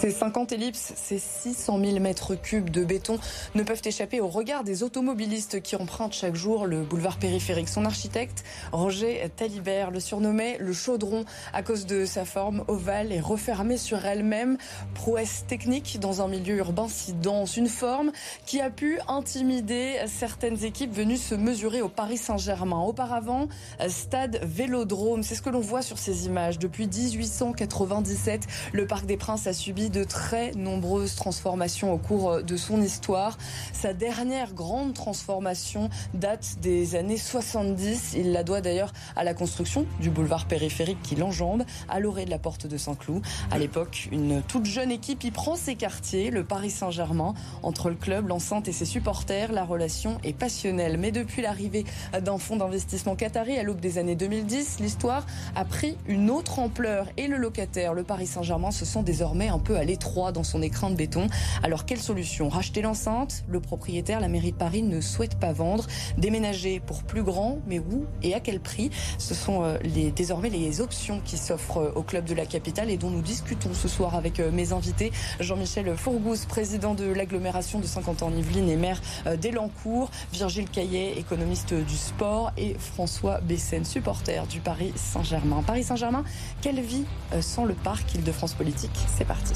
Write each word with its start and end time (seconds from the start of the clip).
Ces 0.00 0.12
50 0.12 0.52
ellipses, 0.52 0.92
ces 0.94 1.18
600 1.18 1.80
000 1.84 1.98
mètres 1.98 2.36
cubes 2.36 2.70
de 2.70 2.84
béton 2.84 3.18
ne 3.56 3.64
peuvent 3.64 3.82
échapper 3.84 4.20
au 4.20 4.28
regard 4.28 4.62
des 4.62 4.84
automobilistes 4.84 5.60
qui 5.60 5.74
empruntent 5.74 6.12
chaque 6.12 6.36
jour 6.36 6.66
le 6.66 6.84
boulevard 6.84 7.18
périphérique. 7.18 7.68
Son 7.68 7.84
architecte, 7.84 8.44
Roger 8.70 9.28
Talibert, 9.34 9.90
le 9.90 9.98
surnommait 9.98 10.56
le 10.60 10.72
chaudron 10.72 11.24
à 11.52 11.64
cause 11.64 11.84
de 11.84 12.04
sa 12.04 12.24
forme 12.24 12.62
ovale 12.68 13.10
et 13.10 13.18
refermée 13.18 13.76
sur 13.76 14.06
elle-même. 14.06 14.56
Prouesse 14.94 15.44
technique 15.48 15.98
dans 15.98 16.22
un 16.22 16.28
milieu 16.28 16.58
urbain 16.58 16.86
si 16.88 17.12
dense. 17.12 17.56
Une 17.56 17.66
forme 17.66 18.12
qui 18.46 18.60
a 18.60 18.70
pu 18.70 19.00
intimider 19.08 19.96
certaines 20.06 20.62
équipes 20.62 20.94
venues 20.94 21.16
se 21.16 21.34
mesurer 21.34 21.82
au 21.82 21.88
Paris 21.88 22.18
Saint-Germain. 22.18 22.82
Auparavant, 22.82 23.48
stade 23.88 24.38
Vélodrome. 24.44 25.24
C'est 25.24 25.34
ce 25.34 25.42
que 25.42 25.50
l'on 25.50 25.58
voit 25.58 25.82
sur 25.82 25.98
ces 25.98 26.26
images. 26.26 26.60
Depuis 26.60 26.86
1897, 26.86 28.46
le 28.72 28.86
Parc 28.86 29.04
des 29.04 29.16
Princes 29.16 29.48
a 29.48 29.52
subi 29.52 29.87
de 29.88 30.04
très 30.04 30.52
nombreuses 30.52 31.14
transformations 31.14 31.92
au 31.92 31.98
cours 31.98 32.42
de 32.42 32.56
son 32.56 32.80
histoire. 32.82 33.38
Sa 33.72 33.92
dernière 33.92 34.52
grande 34.52 34.94
transformation 34.94 35.88
date 36.14 36.56
des 36.60 36.94
années 36.94 37.16
70. 37.16 38.14
Il 38.16 38.32
la 38.32 38.42
doit 38.42 38.60
d'ailleurs 38.60 38.92
à 39.16 39.24
la 39.24 39.34
construction 39.34 39.86
du 40.00 40.10
boulevard 40.10 40.46
périphérique 40.46 41.00
qui 41.02 41.16
l'enjambe 41.16 41.64
à 41.88 42.00
l'orée 42.00 42.24
de 42.24 42.30
la 42.30 42.38
porte 42.38 42.66
de 42.66 42.76
Saint-Cloud. 42.76 43.22
À 43.50 43.58
l'époque, 43.58 44.08
une 44.12 44.42
toute 44.42 44.66
jeune 44.66 44.90
équipe 44.90 45.24
y 45.24 45.30
prend 45.30 45.56
ses 45.56 45.74
quartiers, 45.74 46.30
le 46.30 46.44
Paris 46.44 46.70
Saint-Germain. 46.70 47.34
Entre 47.62 47.88
le 47.88 47.96
club, 47.96 48.28
l'enceinte 48.28 48.68
et 48.68 48.72
ses 48.72 48.84
supporters, 48.84 49.52
la 49.52 49.64
relation 49.64 50.18
est 50.24 50.32
passionnelle. 50.32 50.98
Mais 50.98 51.12
depuis 51.12 51.42
l'arrivée 51.42 51.84
d'un 52.20 52.38
fonds 52.38 52.56
d'investissement 52.56 53.16
qatari 53.16 53.58
à 53.58 53.62
l'aube 53.62 53.80
des 53.80 53.98
années 53.98 54.16
2010, 54.16 54.80
l'histoire 54.80 55.24
a 55.54 55.64
pris 55.64 55.96
une 56.06 56.30
autre 56.30 56.58
ampleur 56.58 57.06
et 57.16 57.26
le 57.26 57.36
locataire, 57.36 57.94
le 57.94 58.02
Paris 58.02 58.26
Saint-Germain, 58.26 58.70
se 58.70 58.84
sent 58.84 59.02
désormais 59.02 59.48
un 59.48 59.58
peu 59.58 59.76
à 59.78 59.84
l'étroit 59.84 60.32
dans 60.32 60.44
son 60.44 60.62
écran 60.62 60.90
de 60.90 60.96
béton. 60.96 61.28
Alors 61.62 61.84
quelle 61.84 62.00
solution? 62.00 62.48
Racheter 62.48 62.82
l'enceinte? 62.82 63.44
Le 63.48 63.60
propriétaire, 63.60 64.20
la 64.20 64.28
mairie 64.28 64.52
de 64.52 64.56
Paris, 64.56 64.82
ne 64.82 65.00
souhaite 65.00 65.38
pas 65.38 65.52
vendre. 65.52 65.86
Déménager 66.16 66.80
pour 66.80 67.02
plus 67.02 67.22
grand, 67.22 67.58
mais 67.66 67.78
où 67.78 68.06
et 68.22 68.34
à 68.34 68.40
quel 68.40 68.60
prix? 68.60 68.90
Ce 69.18 69.34
sont 69.34 69.62
euh, 69.62 69.78
les, 69.82 70.10
désormais 70.10 70.50
les 70.50 70.80
options 70.80 71.20
qui 71.24 71.36
s'offrent 71.36 71.78
euh, 71.78 71.92
au 71.94 72.02
club 72.02 72.24
de 72.24 72.34
la 72.34 72.46
capitale 72.46 72.90
et 72.90 72.96
dont 72.96 73.10
nous 73.10 73.22
discutons 73.22 73.74
ce 73.74 73.88
soir 73.88 74.14
avec 74.14 74.40
euh, 74.40 74.50
mes 74.50 74.72
invités. 74.72 75.12
Jean-Michel 75.40 75.96
Fourgouze, 75.96 76.46
président 76.46 76.94
de 76.94 77.04
l'agglomération 77.04 77.78
de 77.78 77.86
50 77.86 78.22
ans 78.22 78.30
Yvelines 78.36 78.68
et 78.68 78.76
maire 78.76 79.00
d'Elancourt. 79.40 80.10
Virgile 80.32 80.68
Caillet, 80.68 81.18
économiste 81.18 81.74
du 81.74 81.96
sport. 81.96 82.52
Et 82.56 82.74
François 82.78 83.40
Bessène, 83.40 83.84
supporter 83.84 84.46
du 84.46 84.60
Paris 84.60 84.92
Saint-Germain. 84.96 85.62
Paris 85.66 85.84
Saint-Germain, 85.84 86.24
quelle 86.60 86.80
vie 86.80 87.04
sans 87.40 87.64
le 87.64 87.74
parc 87.74 88.14
Île-de-France 88.14 88.54
Politique? 88.54 88.90
C'est 89.16 89.26
parti. 89.26 89.54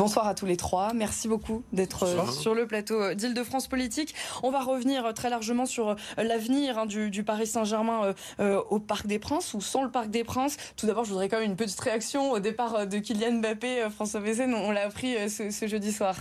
Bonsoir 0.00 0.28
à 0.28 0.34
tous 0.34 0.46
les 0.46 0.56
trois. 0.56 0.94
Merci 0.94 1.26
beaucoup 1.26 1.62
d'être 1.72 2.04
euh, 2.04 2.26
sur 2.30 2.54
le 2.54 2.66
plateau 2.66 3.02
euh, 3.02 3.14
d'Île-de-France 3.14 3.66
Politique. 3.66 4.14
On 4.42 4.50
va 4.50 4.60
revenir 4.60 5.04
euh, 5.04 5.12
très 5.12 5.30
largement 5.30 5.66
sur 5.66 5.96
l'avenir 6.16 6.78
hein, 6.78 6.86
du, 6.86 7.24
Paris 7.24 7.46
Saint-Germain 7.46 8.14
au 8.38 8.78
Parc 8.78 9.06
des 9.06 9.18
Princes 9.18 9.52
ou 9.52 9.60
sans 9.60 9.82
le 9.82 9.90
Parc 9.90 10.08
des 10.08 10.24
Princes. 10.24 10.56
Tout 10.76 10.86
d'abord, 10.86 11.04
je 11.04 11.10
voudrais 11.10 11.28
quand 11.28 11.38
même 11.38 11.50
une 11.50 11.56
petite 11.56 11.80
réaction 11.80 12.32
au 12.32 12.38
départ 12.38 12.86
de 12.86 12.98
Kylian 12.98 13.40
Mbappé. 13.40 13.88
François 13.90 14.20
Bessène, 14.20 14.54
on 14.54 14.70
l'a 14.70 14.86
appris 14.86 15.16
ce 15.28 15.66
jeudi 15.66 15.92
soir. 15.92 16.16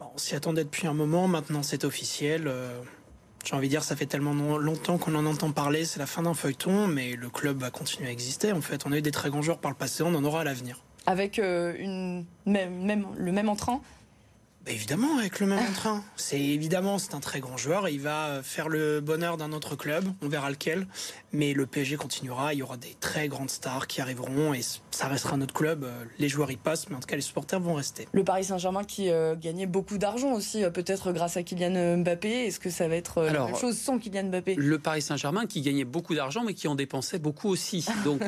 On 0.00 0.18
s'y 0.18 0.34
attendait 0.34 0.64
depuis 0.64 0.86
un 0.86 0.94
moment, 0.94 1.28
maintenant 1.28 1.62
c'est 1.62 1.84
officiel. 1.84 2.44
Euh, 2.46 2.80
j'ai 3.44 3.54
envie 3.54 3.68
de 3.68 3.70
dire, 3.70 3.84
ça 3.84 3.94
fait 3.94 4.06
tellement 4.06 4.34
longtemps 4.58 4.98
qu'on 4.98 5.14
en 5.14 5.24
entend 5.24 5.52
parler, 5.52 5.84
c'est 5.84 6.00
la 6.00 6.06
fin 6.06 6.22
d'un 6.22 6.34
feuilleton, 6.34 6.88
mais 6.88 7.12
le 7.12 7.28
club 7.28 7.58
va 7.60 7.70
continuer 7.70 8.08
à 8.08 8.12
exister. 8.12 8.52
En 8.52 8.60
fait, 8.60 8.84
on 8.86 8.92
a 8.92 8.98
eu 8.98 9.02
des 9.02 9.12
très 9.12 9.30
grands 9.30 9.42
joueurs 9.42 9.58
par 9.58 9.70
le 9.70 9.76
passé, 9.76 10.02
on 10.02 10.14
en 10.14 10.24
aura 10.24 10.40
à 10.40 10.44
l'avenir. 10.44 10.82
Avec 11.06 11.38
euh, 11.38 11.74
une, 11.78 12.24
même, 12.44 13.06
le 13.16 13.32
même 13.32 13.48
entrant 13.48 13.82
bah, 14.66 14.72
évidemment, 14.72 15.16
avec 15.18 15.38
le 15.38 15.46
même 15.46 15.60
entrain. 15.60 16.02
C'est 16.16 16.40
évidemment, 16.40 16.98
c'est 16.98 17.14
un 17.14 17.20
très 17.20 17.38
grand 17.38 17.56
joueur. 17.56 17.88
Il 17.88 18.00
va 18.00 18.40
faire 18.42 18.68
le 18.68 19.00
bonheur 19.00 19.36
d'un 19.36 19.52
autre 19.52 19.76
club. 19.76 20.04
On 20.22 20.28
verra 20.28 20.50
lequel. 20.50 20.88
Mais 21.36 21.52
le 21.52 21.66
PSG 21.66 21.96
continuera. 21.96 22.54
Il 22.54 22.58
y 22.58 22.62
aura 22.62 22.76
des 22.76 22.96
très 23.00 23.28
grandes 23.28 23.50
stars 23.50 23.86
qui 23.86 24.00
arriveront 24.00 24.54
et 24.54 24.60
ça 24.90 25.08
restera 25.08 25.36
notre 25.36 25.52
club. 25.52 25.84
Euh, 25.84 26.04
les 26.18 26.28
joueurs 26.28 26.50
y 26.50 26.56
passent, 26.56 26.88
mais 26.88 26.96
en 26.96 27.00
tout 27.00 27.06
cas, 27.06 27.16
les 27.16 27.22
supporters 27.22 27.60
vont 27.60 27.74
rester. 27.74 28.08
Le 28.12 28.24
Paris 28.24 28.44
Saint-Germain 28.44 28.84
qui 28.84 29.10
euh, 29.10 29.36
gagnait 29.36 29.66
beaucoup 29.66 29.98
d'argent 29.98 30.32
aussi, 30.32 30.64
euh, 30.64 30.70
peut-être 30.70 31.12
grâce 31.12 31.36
à 31.36 31.42
Kylian 31.42 31.98
Mbappé. 31.98 32.46
Est-ce 32.46 32.58
que 32.58 32.70
ça 32.70 32.88
va 32.88 32.96
être 32.96 33.22
la 33.22 33.46
même 33.46 33.56
chose 33.56 33.76
sans 33.76 33.98
Kylian 33.98 34.24
Mbappé? 34.24 34.54
Le 34.54 34.78
Paris 34.78 35.02
Saint-Germain 35.02 35.46
qui 35.46 35.60
gagnait 35.60 35.84
beaucoup 35.84 36.14
d'argent, 36.14 36.42
mais 36.44 36.54
qui 36.54 36.68
en 36.68 36.74
dépensait 36.74 37.18
beaucoup 37.18 37.48
aussi. 37.48 37.86
Donc, 38.04 38.22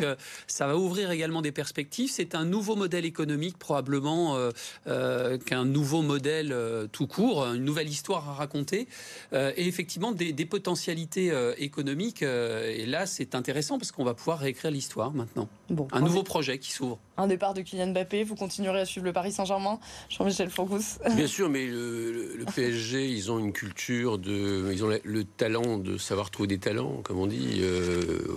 ça 0.47 0.67
va 0.67 0.77
ouvrir 0.77 1.11
également 1.11 1.43
des 1.43 1.53
perspectives. 1.53 2.11
C'est 2.13 2.35
un 2.35 2.45
nouveau 2.45 2.77
modèle 2.77 3.05
économique, 3.05 3.59
probablement 3.59 4.37
qu'un 4.85 5.65
nouveau 5.65 6.03
modèle 6.03 6.55
tout 6.93 7.07
court, 7.07 7.45
une 7.45 7.65
nouvelle 7.65 7.89
histoire 7.89 8.29
à 8.29 8.35
raconter, 8.35 8.89
euh, 9.33 9.53
et 9.57 9.67
effectivement 9.67 10.13
des, 10.13 10.47
potentialités 10.47 11.31
euh, 11.31 11.55
économiques. 11.59 12.23
Euh, 12.23 12.75
et 12.75 12.87
là, 12.87 12.98
c'est 13.07 13.35
intéressant 13.35 13.79
parce 13.79 13.93
qu'on 13.93 14.05
va 14.05 14.15
pouvoir 14.15 14.39
réécrire 14.39 14.71
l'histoire 14.71 15.13
maintenant. 15.13 15.49
Bon, 15.71 15.89
un 15.93 16.01
nouveau 16.01 16.23
projet 16.23 16.59
qui 16.59 16.73
s'ouvre. 16.73 16.99
Un 17.17 17.27
départ 17.27 17.53
de 17.55 17.63
Kylian 17.63 17.89
Mbappé, 17.89 18.23
vous 18.23 18.37
continuerez 18.37 18.81
à 18.81 18.85
suivre 18.85 19.05
le 19.07 19.13
Paris 19.13 19.33
Saint-Germain, 19.33 19.81
Jean-Michel 20.09 20.51
Fourgous 20.51 20.99
Bien 21.17 21.27
sûr, 21.27 21.49
mais 21.49 21.67
le, 21.67 22.45
PSG, 22.55 23.09
ils 23.09 23.31
ont 23.31 23.39
une 23.39 23.53
culture 23.53 24.19
de, 24.19 24.71
ils 24.73 24.85
ont 24.85 24.89
le, 25.03 25.25
talent 25.25 25.79
de 25.79 25.99
savoir 25.99 26.31
trouver 26.31 26.47
des 26.47 26.59
talents, 26.59 27.01
comme 27.03 27.19
on 27.19 27.27
dit. 27.27 27.61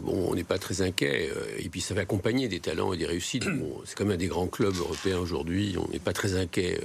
bon, 0.03 0.29
on 0.29 0.35
n'est 0.35 0.43
pas 0.43 0.57
très 0.57 0.81
inquiet, 0.81 1.29
et 1.59 1.69
puis 1.69 1.81
ça 1.81 1.93
va 1.93 2.01
accompagner 2.01 2.47
des 2.47 2.59
talents 2.59 2.93
et 2.93 2.97
des 2.97 3.05
réussites. 3.05 3.45
Bon, 3.45 3.81
c'est 3.85 3.95
comme 3.95 4.11
un 4.11 4.17
des 4.17 4.27
grands 4.27 4.47
clubs 4.47 4.75
européens 4.75 5.19
aujourd'hui, 5.19 5.75
on 5.77 5.91
n'est 5.91 5.99
pas 5.99 6.13
très 6.13 6.35
inquiet. 6.35 6.79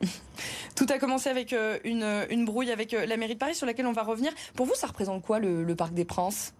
Tout 0.74 0.86
a 0.90 0.98
commencé 0.98 1.28
avec 1.30 1.52
euh, 1.52 1.78
une, 1.84 2.44
brouille 2.44 2.70
avec 2.70 2.92
euh, 2.94 3.06
la 3.06 3.16
mairie 3.16 3.34
de 3.34 3.38
Paris 3.38 3.54
sur 3.54 3.66
laquelle 3.66 3.86
on 3.86 3.92
va 3.92 4.02
revenir. 4.02 4.32
Pour 4.54 4.66
vous, 4.66 4.74
ça 4.74 4.86
représente 4.86 5.22
quoi 5.22 5.38
le, 5.38 5.74
Parc 5.74 5.94
des 5.94 6.04
Princes? 6.04 6.54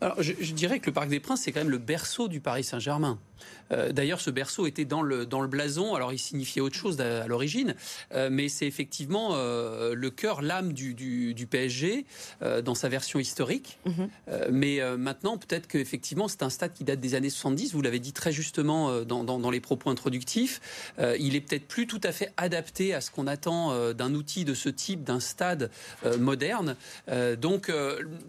Alors, 0.00 0.22
je, 0.22 0.52
dirais 0.52 0.78
que 0.78 0.86
le 0.86 0.92
Parc 0.92 1.08
des 1.08 1.20
Princes, 1.20 1.42
c'est 1.42 1.52
quand 1.52 1.60
même 1.60 1.70
le 1.70 1.78
berceau 1.78 2.28
du 2.28 2.40
Paris 2.40 2.64
Saint-Germain. 2.64 3.18
Euh, 3.72 3.92
d'ailleurs, 3.92 4.20
ce 4.20 4.30
berceau 4.30 4.66
était 4.66 4.84
dans 4.84 5.02
le, 5.02 5.26
dans 5.26 5.40
le 5.40 5.48
blason, 5.48 5.94
alors 5.94 6.12
il 6.12 6.18
signifiait 6.18 6.62
autre 6.62 6.76
chose 6.76 7.00
à, 7.00 7.26
l'origine, 7.26 7.74
euh, 8.12 8.28
mais 8.30 8.48
c'est 8.48 8.66
effectivement 8.66 9.30
euh, 9.32 9.94
le 9.94 10.10
cœur, 10.10 10.42
l'âme 10.42 10.72
du, 10.72 10.94
du, 10.94 11.46
PSG 11.46 12.04
dans 12.64 12.74
sa 12.74 12.88
version 12.88 13.20
historique. 13.20 13.78
Mhm. 13.86 14.08
mais 14.50 14.80
maintenant, 14.96 15.38
peut-être 15.38 15.68
qu'effectivement, 15.68 16.26
c'est 16.26 16.42
un 16.42 16.50
stade 16.50 16.72
qui 16.72 16.82
date 16.82 16.98
des 16.98 17.14
années 17.14 17.30
70, 17.30 17.72
vous 17.72 17.82
l'avez 17.82 18.00
dit 18.00 18.12
très 18.12 18.32
justement 18.32 19.02
dans, 19.02 19.22
dans, 19.22 19.50
les 19.50 19.60
propos 19.60 19.90
introductifs. 19.90 20.60
il 20.98 21.36
est 21.36 21.40
peut-être 21.40 21.68
plus 21.68 21.86
tout 21.86 22.00
à 22.02 22.10
fait 22.10 22.32
adapté 22.36 22.94
à 22.94 23.00
ce 23.00 23.12
qu'on 23.12 23.28
attend 23.28 23.92
d'un 23.92 24.14
outil 24.14 24.44
de 24.44 24.54
ce 24.54 24.68
type, 24.68 25.04
d'un 25.04 25.20
stade 25.20 25.70
moderne. 26.18 26.74
donc, 27.38 27.70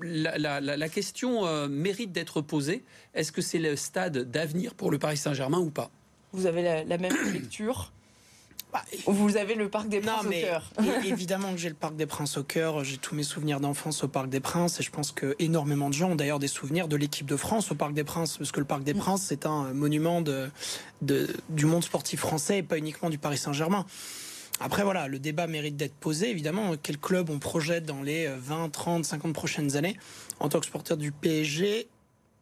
la, 0.01 0.37
la, 0.37 0.61
la 0.61 0.89
question 0.89 1.43
mérite 1.67 2.11
d'être 2.11 2.41
posée. 2.41 2.83
Est-ce 3.13 3.31
que 3.31 3.41
c'est 3.41 3.59
le 3.59 3.75
stade 3.75 4.29
d'avenir 4.29 4.75
pour 4.75 4.91
le 4.91 4.99
Paris 4.99 5.17
Saint-Germain 5.17 5.59
ou 5.59 5.69
pas? 5.69 5.89
Vous 6.33 6.45
avez 6.45 6.61
la, 6.61 6.97
même 6.97 7.15
lecture? 7.33 7.91
Bah, 8.73 8.83
vous 9.05 9.37
avez 9.37 9.55
le 9.55 9.69
Parc 9.69 9.87
des 9.87 10.01
Princes 10.01 10.25
au 10.25 10.29
cœur? 10.29 10.71
évidemment 11.05 11.51
que 11.53 11.57
j'ai 11.57 11.69
le 11.69 11.75
Parc 11.75 11.95
des 11.95 12.05
Princes 12.05 12.37
au 12.37 12.43
cœur. 12.43 12.83
J'ai 12.83 12.97
tous 12.97 13.15
mes 13.15 13.23
souvenirs 13.23 13.59
d'enfance 13.59 14.03
au 14.03 14.07
Parc 14.07 14.29
des 14.29 14.41
Princes 14.41 14.79
et 14.79 14.83
je 14.83 14.91
pense 14.91 15.11
que 15.11 15.35
énormément 15.39 15.89
de 15.89 15.93
gens 15.93 16.11
ont 16.11 16.15
d'ailleurs 16.15 16.39
des 16.39 16.49
souvenirs 16.49 16.87
de 16.87 16.97
l'équipe 16.97 17.25
de 17.25 17.37
France 17.37 17.71
au 17.71 17.75
Parc 17.75 17.93
des 17.93 18.03
Princes 18.03 18.37
parce 18.37 18.51
que 18.51 18.59
le 18.59 18.65
Parc 18.65 18.83
des 18.83 18.93
mm. 18.93 18.97
Princes 18.97 19.23
c'est 19.23 19.45
un 19.45 19.73
monument 19.73 20.21
de, 20.21 20.49
du 21.01 21.65
monde 21.65 21.83
sportif 21.83 22.19
français 22.19 22.59
et 22.59 22.63
pas 22.63 22.77
uniquement 22.77 23.09
du 23.09 23.17
Paris 23.17 23.37
Saint-Germain. 23.37 23.85
Après 24.59 24.83
voilà, 24.83 25.07
le 25.07 25.19
débat 25.19 25.47
mérite 25.47 25.75
d'être 25.77 25.95
posé 25.95 26.29
évidemment. 26.29 26.73
Quel 26.81 26.97
club 26.97 27.29
on 27.29 27.39
projette 27.39 27.85
dans 27.85 28.01
les 28.01 28.27
20, 28.27 28.69
30, 28.69 29.05
50 29.05 29.33
prochaines 29.33 29.75
années? 29.75 29.97
En 30.39 30.49
tant 30.49 30.59
que 30.59 30.65
supporter 30.65 30.97
du 30.97 31.11
PSG, 31.11 31.87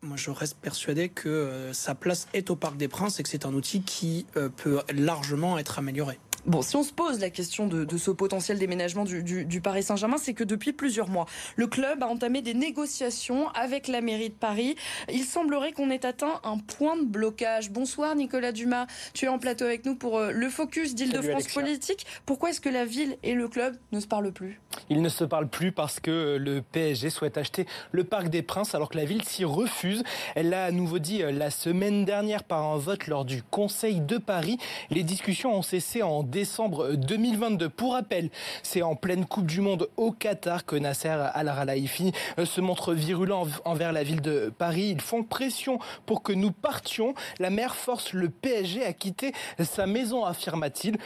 moi, 0.05 0.17
je 0.17 0.29
reste 0.29 0.57
persuadé 0.57 1.09
que 1.09 1.29
euh, 1.29 1.73
sa 1.73 1.95
place 1.95 2.27
est 2.33 2.51
au 2.51 2.55
Parc 2.55 2.77
des 2.77 2.87
Princes 2.87 3.19
et 3.19 3.23
que 3.23 3.29
c'est 3.29 3.45
un 3.45 3.53
outil 3.53 3.81
qui 3.81 4.27
euh, 4.37 4.49
peut 4.49 4.81
largement 4.93 5.57
être 5.57 5.79
amélioré. 5.79 6.19
Bon, 6.45 6.61
si 6.61 6.75
on 6.75 6.83
se 6.83 6.93
pose 6.93 7.19
la 7.19 7.31
question 7.31 7.67
de, 7.67 7.97
ce 7.97 8.11
potentiel 8.11 8.59
déménagement 8.59 9.03
du, 9.03 9.61
Paris 9.61 9.83
Saint-Germain, 9.83 10.17
c'est 10.17 10.33
que 10.33 10.43
depuis 10.43 10.73
plusieurs 10.73 11.09
mois, 11.09 11.25
le 11.55 11.65
club 11.65 12.03
a 12.03 12.07
entamé 12.07 12.41
des 12.41 12.53
négociations 12.53 13.49
avec 13.49 13.87
la 13.87 14.01
mairie 14.01 14.29
de 14.29 14.35
Paris. 14.35 14.75
Il 15.11 15.23
semblerait 15.23 15.71
qu'on 15.71 15.89
ait 15.89 16.05
atteint 16.05 16.39
un 16.43 16.57
point 16.59 16.97
de 16.97 17.05
blocage. 17.05 17.71
Bonsoir 17.71 18.15
Nicolas 18.15 18.51
Dumas, 18.51 18.85
tu 19.13 19.25
es 19.25 19.27
en 19.27 19.39
plateau 19.39 19.65
avec 19.65 19.85
nous 19.85 19.95
pour 19.95 20.19
euh, 20.19 20.31
le 20.31 20.49
focus 20.49 20.93
d'Île-de-France 20.93 21.47
politique. 21.47 22.05
Pourquoi 22.25 22.51
est-ce 22.51 22.61
que 22.61 22.69
la 22.69 22.85
ville 22.85 23.17
et 23.23 23.33
le 23.33 23.47
club 23.47 23.75
ne 23.91 23.99
se 23.99 24.07
parlent 24.07 24.31
plus? 24.31 24.59
Ils 24.89 25.01
ne 25.01 25.09
se 25.09 25.23
parlent 25.23 25.47
plus 25.47 25.71
parce 25.71 25.99
que 25.99 26.37
le 26.37 26.61
PSG 26.61 27.09
souhaite 27.09 27.37
acheter 27.37 27.65
le 27.91 28.03
Parc 28.03 28.29
des 28.29 28.41
Princes 28.41 28.75
alors 28.75 28.89
que 28.89 28.97
la 28.97 29.05
ville 29.05 29.23
s'y 29.23 29.45
refuse. 29.45 30.03
Elle 30.35 30.49
l'a 30.49 30.65
à 30.65 30.71
nouveau 30.71 30.99
dit 30.99 31.23
euh, 31.23 31.31
la 31.31 31.49
semaine 31.49 32.05
dernière 32.05 32.43
par 32.43 32.63
un 32.63 32.77
vote 32.77 33.07
lors 33.07 33.25
du 33.25 33.43
Conseil 33.43 34.01
de 34.01 34.17
Paris. 34.17 34.57
Les 34.89 35.03
discussions 35.03 35.55
ont 35.55 35.61
cessé 35.61 36.03
en 36.03 36.23
décembre 36.23 36.93
2022. 36.93 37.69
Pour 37.69 37.93
rappel, 37.93 38.29
c'est 38.63 38.81
en 38.81 38.95
pleine 38.95 39.25
Coupe 39.25 39.45
du 39.45 39.61
Monde 39.61 39.89
au 39.97 40.11
Qatar 40.11 40.65
que 40.65 40.75
Nasser 40.75 41.09
Al-Khelaifi 41.09 42.11
se 42.43 42.61
montre 42.61 42.93
virulent 42.93 43.47
envers 43.65 43.91
la 43.91 44.03
ville 44.03 44.21
de 44.21 44.53
Paris. 44.57 44.89
Ils 44.91 45.01
font 45.01 45.23
pression 45.23 45.79
pour 46.05 46.23
que 46.23 46.33
nous 46.33 46.51
partions. 46.51 47.13
La 47.39 47.49
maire 47.49 47.75
force 47.75 48.13
le 48.13 48.29
PSG 48.29 48.85
à 48.85 48.93
quitter 48.93 49.33
sa 49.59 49.85
maison, 49.85 50.25
affirma-t-il. 50.25 50.97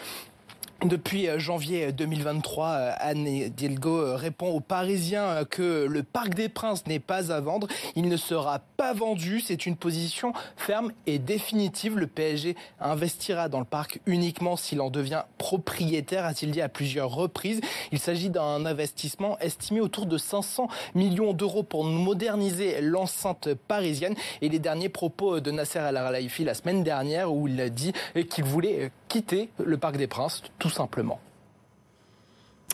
Depuis 0.86 1.28
euh, 1.28 1.40
janvier 1.40 1.92
2023, 1.92 2.68
euh, 2.68 2.94
Anne 3.00 3.28
Hidalgo 3.28 3.98
euh, 3.98 4.16
répond 4.16 4.48
aux 4.48 4.62
Parisiens 4.62 5.44
que 5.44 5.86
le 5.86 6.04
Parc 6.04 6.36
des 6.36 6.48
Princes 6.48 6.88
n'est 6.88 7.00
pas 7.00 7.34
à 7.34 7.42
vendre. 7.42 7.68
Il 7.98 8.08
ne 8.08 8.16
sera 8.16 8.60
pas 8.78 8.94
vendu. 8.94 9.42
C'est 9.42 9.66
une 9.66 9.76
position 9.76 10.32
ferme 10.56 10.94
et 11.06 11.20
définitive. 11.20 11.98
Le 11.98 12.08
PSG 12.08 12.56
investira 12.80 13.50
dans 13.50 13.60
le 13.60 13.66
parc 13.66 14.00
uniquement 14.06 14.56
s'il 14.56 14.80
en 14.80 14.90
devient 14.90 15.24
propriétaire, 15.38 16.24
a-t-il 16.24 16.52
dit 16.52 16.62
à 16.62 16.70
plusieurs 16.70 17.10
reprises. 17.10 17.60
Il 17.92 18.00
s'agit 18.00 18.30
d'un 18.30 18.66
investissement 18.66 19.38
estimé 19.40 19.82
autour 19.82 20.06
de 20.06 20.18
500 20.18 20.70
millions 20.96 21.34
d'euros 21.34 21.64
pour 21.64 21.84
moderniser 21.84 22.80
l'enceinte 22.80 23.54
parisienne. 23.54 24.16
Et 24.42 24.48
les 24.48 24.60
derniers 24.60 24.88
propos 24.88 25.42
de 25.42 25.52
Nasser 25.52 25.80
Al-Khelaifi 25.80 26.46
la 26.46 26.54
semaine 26.54 26.84
dernière 26.84 27.34
où 27.34 27.50
il 27.50 27.60
a 27.60 27.68
dit 27.68 27.92
qu'il 28.30 28.46
voulait 28.46 28.92
quitter 29.10 29.50
le 29.58 29.78
Parc 29.78 29.98
des 29.98 30.08
Princes 30.08 30.42
simplement. 30.70 31.20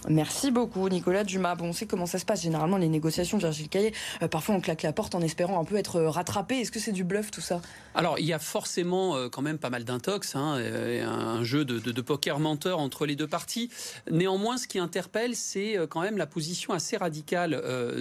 Merci 0.08 0.52
beaucoup 0.52 0.88
Nicolas 0.88 1.24
Dumas. 1.24 1.56
Bon, 1.56 1.70
on 1.70 1.74
sait 1.74 1.88
comment 1.88 2.06
ça 2.06 2.20
se 2.20 2.26
passe 2.26 2.44
généralement 2.44 2.78
les 2.78 2.90
négociations, 2.90 3.38
Virgile 3.38 3.70
Caillé. 3.70 3.94
Euh, 4.22 4.28
parfois 4.28 4.54
on 4.56 4.62
claque 4.62 4.84
la 4.84 4.94
porte 4.94 5.16
en 5.16 5.22
espérant 5.22 5.60
un 5.60 5.64
peu 5.64 5.78
être 5.78 6.00
rattrapé. 6.02 6.60
Est-ce 6.60 6.72
que 6.72 6.80
c'est 6.80 6.92
du 6.92 7.04
bluff 7.04 7.32
tout 7.32 7.42
ça? 7.42 7.62
Alors 7.96 8.20
il 8.20 8.26
y 8.26 8.34
a 8.34 8.40
forcément 8.40 9.16
euh, 9.16 9.30
quand 9.30 9.42
même 9.42 9.58
pas 9.58 9.72
mal 9.72 9.84
d'intox, 9.84 10.36
hein, 10.36 10.58
un 10.58 11.44
jeu 11.44 11.66
de, 11.66 12.02
poker 12.02 12.40
menteur 12.40 12.80
entre 12.80 13.08
les 13.08 13.16
deux 13.16 13.28
parties. 13.28 13.72
Néanmoins, 14.12 14.58
ce 14.58 14.68
qui 14.68 14.78
interpelle, 14.78 15.36
c'est 15.36 15.76
euh, 15.76 15.88
quand 15.88 16.02
même 16.02 16.18
la 16.18 16.28
position 16.28 16.74
assez 16.74 16.98
radicale 16.98 17.52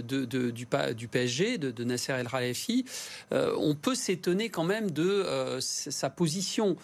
de, 0.03 0.25
du, 0.27 0.67
du, 0.95 1.09
PSG, 1.09 1.57
de, 1.57 1.85
Nasser 1.85 2.13
El 2.13 2.29
Khalafi. 2.29 2.85
on 3.33 3.75
peut 3.75 3.95
s'étonner 3.95 4.51
quand 4.51 4.65
même 4.65 4.91
de 4.91 5.59
sa 5.61 6.11
position 6.11 6.77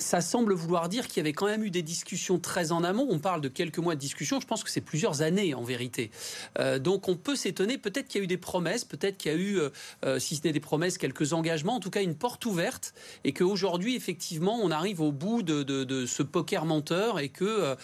ça 0.00 0.20
semble 0.20 0.54
vouloir 0.54 0.88
dire 0.88 1.06
qu'il 1.06 1.18
y 1.18 1.20
avait 1.20 1.32
quand 1.32 1.46
même 1.46 1.62
eu 1.62 1.70
des 1.70 1.82
discussions 1.82 2.38
très 2.38 2.72
en 2.72 2.82
amont. 2.82 3.06
On 3.10 3.18
parle 3.18 3.40
de 3.40 3.48
quelques 3.48 3.78
mois 3.78 3.94
de 3.94 4.00
discussions. 4.00 4.40
Je 4.40 4.46
pense 4.46 4.64
que 4.64 4.70
c'est 4.70 4.80
plusieurs 4.80 5.22
années 5.22 5.54
en 5.54 5.62
vérité. 5.62 6.10
Euh, 6.58 6.78
donc 6.78 7.08
on 7.08 7.16
peut 7.16 7.36
s'étonner. 7.36 7.78
Peut-être 7.78 8.08
qu'il 8.08 8.20
y 8.20 8.22
a 8.22 8.24
eu 8.24 8.28
des 8.28 8.36
promesses. 8.36 8.84
Peut-être 8.84 9.18
qu'il 9.18 9.32
y 9.32 9.34
a 9.34 9.38
eu, 9.38 9.58
euh, 9.58 9.70
euh, 10.04 10.18
si 10.18 10.36
ce 10.36 10.42
n'est 10.44 10.52
des 10.52 10.60
promesses, 10.60 10.98
quelques 10.98 11.32
engagements. 11.32 11.76
En 11.76 11.80
tout 11.80 11.90
cas, 11.90 12.02
une 12.02 12.14
porte 12.14 12.44
ouverte. 12.46 12.94
Et 13.24 13.32
qu'aujourd'hui, 13.32 13.94
effectivement, 13.94 14.58
on 14.62 14.70
arrive 14.70 15.00
au 15.00 15.12
bout 15.12 15.42
de, 15.42 16.06
ce 16.06 16.22
poker 16.22 16.64
menteur 16.64 17.18
et 17.18 17.28
que, 17.28 17.76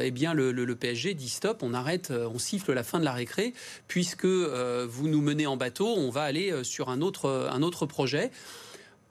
eh 0.00 0.10
bien, 0.10 0.34
le, 0.34 0.52
le, 0.52 0.76
PSG 0.76 1.14
dit 1.14 1.28
stop. 1.28 1.62
On 1.62 1.74
arrête. 1.74 2.10
On 2.10 2.38
siffle 2.38 2.72
la 2.72 2.82
fin 2.82 2.98
de 3.00 3.04
la 3.04 3.12
récré 3.12 3.52
puisque 3.88 4.26
vous 4.26 5.08
nous 5.08 5.20
menez 5.20 5.46
en 5.46 5.56
bateau. 5.56 5.88
On 5.88 6.10
va 6.10 6.22
aller 6.22 6.64
sur 6.64 6.88
un 6.88 7.00
autre, 7.00 7.48
un 7.52 7.62
autre 7.62 7.86
projet. 7.86 8.30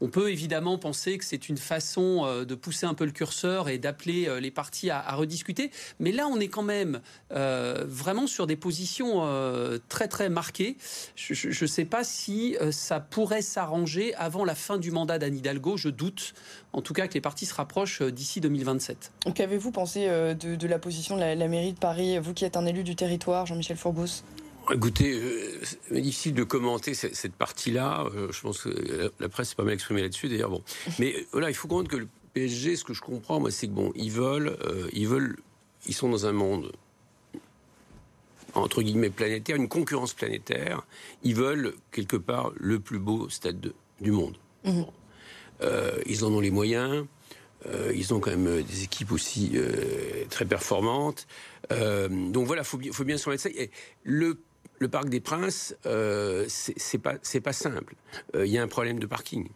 On 0.04 0.10
peut 0.10 0.30
évidemment 0.30 0.78
penser 0.78 1.18
que 1.18 1.24
c'est 1.24 1.48
une 1.48 1.56
façon 1.56 2.26
euh, 2.26 2.44
de 2.44 2.56
pousser 2.56 2.86
un 2.86 2.94
peu 2.94 3.06
le 3.06 3.14
curseur 3.14 3.70
et 3.70 3.78
d'appeler 3.78 4.28
euh, 4.28 4.42
les 4.42 4.52
partis 4.52 4.90
à, 4.90 5.02
rediscuter, 5.16 5.72
mais 5.98 6.12
là 6.12 6.28
on 6.28 6.42
est 6.42 6.50
quand 6.50 6.62
même 6.62 7.00
euh, 7.32 7.86
vraiment 7.88 8.28
sur 8.28 8.46
des 8.46 8.58
positions 8.58 9.24
très 9.88 10.10
très 10.10 10.28
marquées. 10.28 10.76
Je 11.16 11.64
ne 11.64 11.68
sais 11.68 11.86
pas 11.86 12.04
si 12.04 12.58
ça 12.72 13.00
pourrait 13.00 13.42
s'arranger 13.42 14.14
avant 14.16 14.44
la 14.44 14.56
fin 14.56 14.78
du 14.78 14.92
mandat 14.92 15.20
d'Anne 15.20 15.38
Hidalgo, 15.38 15.78
je 15.78 15.88
doute 15.88 16.34
en 16.74 16.82
tout 16.82 16.94
cas 16.94 17.08
que 17.08 17.14
les 17.14 17.22
partis 17.22 17.46
se 17.46 17.54
rapprochent 17.54 18.02
d'ici 18.02 18.42
2027. 18.42 19.12
Qu'avez-vous 19.34 19.72
pensé 19.72 20.08
de, 20.08 20.68
la 20.68 20.80
position 20.80 21.16
de 21.16 21.22
la, 21.22 21.36
la, 21.36 21.48
mairie 21.48 21.74
de 21.74 21.80
Paris, 21.80 22.18
vous 22.18 22.34
qui 22.34 22.44
êtes 22.44 22.58
un 22.58 22.66
élu 22.66 22.84
du 22.84 22.96
territoire, 22.96 23.46
Jean-Michel 23.46 23.78
Fourgos 23.78 24.24
Écoutez, 24.72 25.14
euh, 25.14 25.60
c'est 25.62 26.02
difficile 26.02 26.34
de 26.34 26.44
commenter 26.44 26.94
cette, 26.94 27.34
partie-là. 27.36 28.06
Euh, 28.16 28.32
je 28.32 28.42
pense 28.42 28.62
que 28.62 29.12
la 29.20 29.30
presse 29.30 29.50
s'est 29.50 29.56
pas 29.56 29.64
mal 29.64 29.74
exprimée 29.74 30.02
là-dessus, 30.02 30.30
d'ailleurs. 30.30 30.50
Bon, 30.50 30.64
mais 31.00 31.16
euh, 31.16 31.26
voilà, 31.34 31.50
il 31.50 31.54
faut 31.54 31.68
comprendre 31.68 31.90
que 31.90 31.98
le 31.98 32.08
PSG, 32.34 32.78
ce 32.78 32.84
que 32.84 32.94
je 32.94 33.02
comprends, 33.02 33.40
moi, 33.40 33.52
c'est 33.52 33.68
que 33.68 33.74
bon, 33.74 33.92
ils 33.96 34.12
veulent, 34.12 34.58
ils 34.94 35.08
veulent, 35.08 35.38
ils 35.88 35.94
sont 35.94 36.10
dans 36.10 36.26
un 36.26 36.32
monde 36.32 36.72
entre 38.56 38.84
guillemets 38.84 39.10
planétaire, 39.10 39.56
une 39.56 39.68
concurrence 39.68 40.14
planétaire. 40.14 40.86
Ils 41.24 41.36
veulent 41.36 41.74
quelque 41.92 42.18
part 42.18 42.52
le 42.56 42.80
plus 42.80 43.00
beau 43.00 43.28
stade 43.30 43.74
du 44.00 44.12
monde. 44.12 44.38
Mhm. 44.64 44.86
ils 46.06 46.24
en 46.24 46.32
ont 46.32 46.40
les 46.40 46.52
moyens. 46.52 47.06
ils 47.94 48.14
ont 48.14 48.20
quand 48.20 48.30
même 48.30 48.62
des 48.62 48.84
équipes 48.84 49.12
aussi 49.12 49.58
très 50.30 50.46
performantes. 50.46 51.28
donc 51.72 52.46
voilà, 52.46 52.64
faut, 52.64 52.80
faut 52.92 53.04
bien 53.04 53.18
se 53.18 53.26
remettre 53.26 53.44
ça. 53.44 53.50
Et 53.50 53.72
le 54.04 54.38
le 54.80 54.88
Parc 54.88 55.10
des 55.10 55.20
Princes, 55.20 55.76
euh, 55.86 56.46
c'est 56.48 57.00
pas 57.00 57.54
simple. 57.54 57.96
Euh, 58.36 58.46
il 58.46 58.52
y 58.52 58.58
a 58.58 58.64
un 58.64 58.68
problème 58.68 59.00
de 59.00 59.06
parking. 59.06 59.48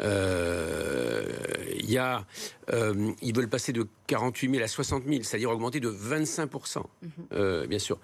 Euh, 0.00 1.24
il 1.78 1.90
y 1.90 1.96
a, 1.96 2.26
ils 3.22 3.34
veulent 3.34 3.48
passer 3.48 3.72
de 3.72 3.86
48 4.08 4.50
000 4.50 4.64
à 4.64 4.68
60 4.68 5.04
000, 5.06 5.22
c'est-à-dire 5.22 5.50
augmenter 5.50 5.80
de 5.80 5.88
25 5.88 6.50
mhm. 6.52 7.66
bien 7.66 7.78
sûr. 7.78 7.98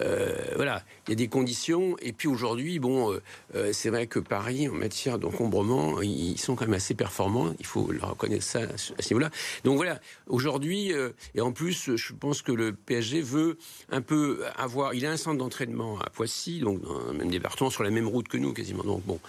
Euh, 0.00 0.34
voilà, 0.56 0.82
il 1.06 1.10
y 1.10 1.12
a 1.12 1.16
des 1.16 1.28
conditions. 1.28 1.96
Et 2.00 2.12
puis 2.12 2.28
aujourd'hui, 2.28 2.78
bon, 2.78 3.12
euh, 3.12 3.22
euh, 3.54 3.70
c'est 3.72 3.90
vrai 3.90 4.06
que 4.06 4.18
Paris, 4.18 4.68
en 4.68 4.72
matière 4.72 5.18
d'encombrement, 5.18 6.00
ils 6.00 6.38
sont 6.38 6.54
quand 6.54 6.64
même 6.64 6.74
assez 6.74 6.94
performants. 6.94 7.54
Il 7.58 7.66
faut 7.66 7.90
leur 7.92 8.10
reconnaître 8.10 8.44
ça 8.44 8.60
à 8.60 8.76
ce 8.76 8.92
niveau-là. 9.12 9.30
Donc 9.64 9.76
voilà, 9.76 10.00
aujourd'hui, 10.26 10.92
et 11.34 11.40
en 11.40 11.52
plus, 11.52 11.96
je 11.96 12.12
pense 12.12 12.42
que 12.42 12.52
le 12.52 12.72
PSG 12.72 13.20
veut 13.20 13.58
un 13.90 14.00
peu 14.00 14.42
avoir. 14.56 14.94
Il 14.94 15.04
a 15.06 15.10
un 15.10 15.16
centre 15.16 15.38
d'entraînement 15.38 15.98
à 16.00 16.10
Poissy, 16.10 16.60
donc 16.60 16.80
dans 16.82 17.12
le 17.12 17.12
même 17.12 17.30
département, 17.30 17.70
sur 17.70 17.82
la 17.82 17.90
même 17.90 18.06
route 18.06 18.28
que 18.28 18.36
nous, 18.36 18.52
quasiment. 18.52 18.84
Donc 18.84 19.02
bon, 19.04 19.20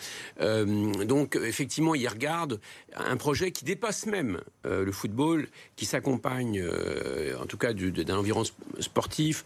donc 1.06 1.36
effectivement, 1.36 1.96
il 1.96 2.08
regarde 2.08 2.60
un 2.96 3.18
projet 3.18 3.52
qui 3.52 3.66
dépasse 3.66 4.06
même 4.06 4.42
le 4.64 4.92
football, 4.92 5.48
qui 5.76 5.86
s'accompagne, 5.86 6.64
en 7.40 7.46
tout 7.46 7.58
cas, 7.58 7.74
d'un 7.74 8.18
environnement 8.18 8.50
sportif. 8.80 9.44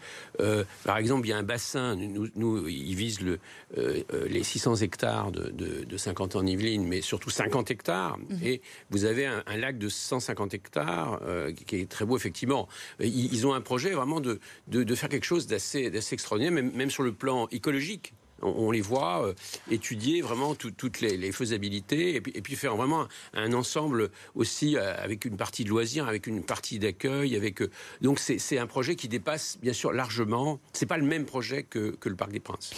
par 0.84 0.98
exemple 0.98 1.15
il 1.24 1.28
y 1.28 1.32
a 1.32 1.38
un 1.38 1.42
bassin, 1.42 1.96
nous, 1.96 2.28
nous 2.34 2.68
ils 2.68 2.94
visent 2.94 3.20
le, 3.20 3.38
euh, 3.78 4.02
euh, 4.12 4.28
les 4.28 4.42
600 4.42 4.76
hectares 4.76 5.32
de, 5.32 5.50
de, 5.50 5.96
50 5.96 6.36
ans 6.36 6.40
en 6.40 6.46
Yvelines, 6.46 6.86
mais 6.86 7.00
surtout 7.00 7.30
50 7.30 7.70
hectares. 7.70 8.18
Mhm. 8.18 8.38
Et 8.42 8.62
vous 8.90 9.04
avez 9.04 9.26
un, 9.26 9.42
lac 9.56 9.78
de 9.78 9.88
150 9.88 10.54
hectares 10.54 11.20
euh, 11.22 11.52
qui 11.52 11.76
est 11.76 11.88
très 11.88 12.04
beau, 12.04 12.16
effectivement. 12.16 12.68
Ils, 13.00 13.46
ont 13.46 13.54
un 13.54 13.60
projet 13.60 13.90
vraiment 13.90 14.20
de, 14.20 14.40
de, 14.68 14.94
faire 14.94 15.08
quelque 15.08 15.24
chose 15.24 15.46
d'assez 15.46 15.90
extraordinaire, 16.12 16.52
même, 16.52 16.72
même 16.72 16.90
sur 16.90 17.02
le 17.02 17.12
plan 17.12 17.48
écologique 17.50 18.12
on, 18.42 18.70
les 18.70 18.80
voit 18.80 19.26
euh, 19.26 19.34
étudier 19.70 20.20
vraiment 20.20 20.54
toutes 20.54 21.00
les, 21.00 21.32
faisabilités 21.32 22.16
et 22.16 22.20
puis, 22.20 22.56
faire 22.56 22.76
vraiment 22.76 23.06
un, 23.34 23.52
ensemble 23.52 24.10
aussi 24.34 24.76
euh, 24.76 24.94
avec 25.02 25.24
une 25.24 25.36
partie 25.36 25.64
de 25.64 25.70
loisirs, 25.70 26.08
avec 26.08 26.26
une 26.26 26.42
partie 26.42 26.78
d'accueil, 26.78 27.36
avec 27.36 27.62
euh, 27.62 27.70
donc 28.00 28.18
c'est 28.18 28.58
un 28.58 28.66
projet 28.66 28.96
qui 28.96 29.08
dépasse 29.08 29.58
bien 29.60 29.72
sûr 29.72 29.92
largement. 29.92 30.60
C'est 30.72 30.86
pas 30.86 30.98
le 30.98 31.04
même 31.04 31.24
projet 31.24 31.62
que, 31.62 31.96
le 32.04 32.16
Parc 32.16 32.30
des 32.30 32.40
Princes. 32.40 32.72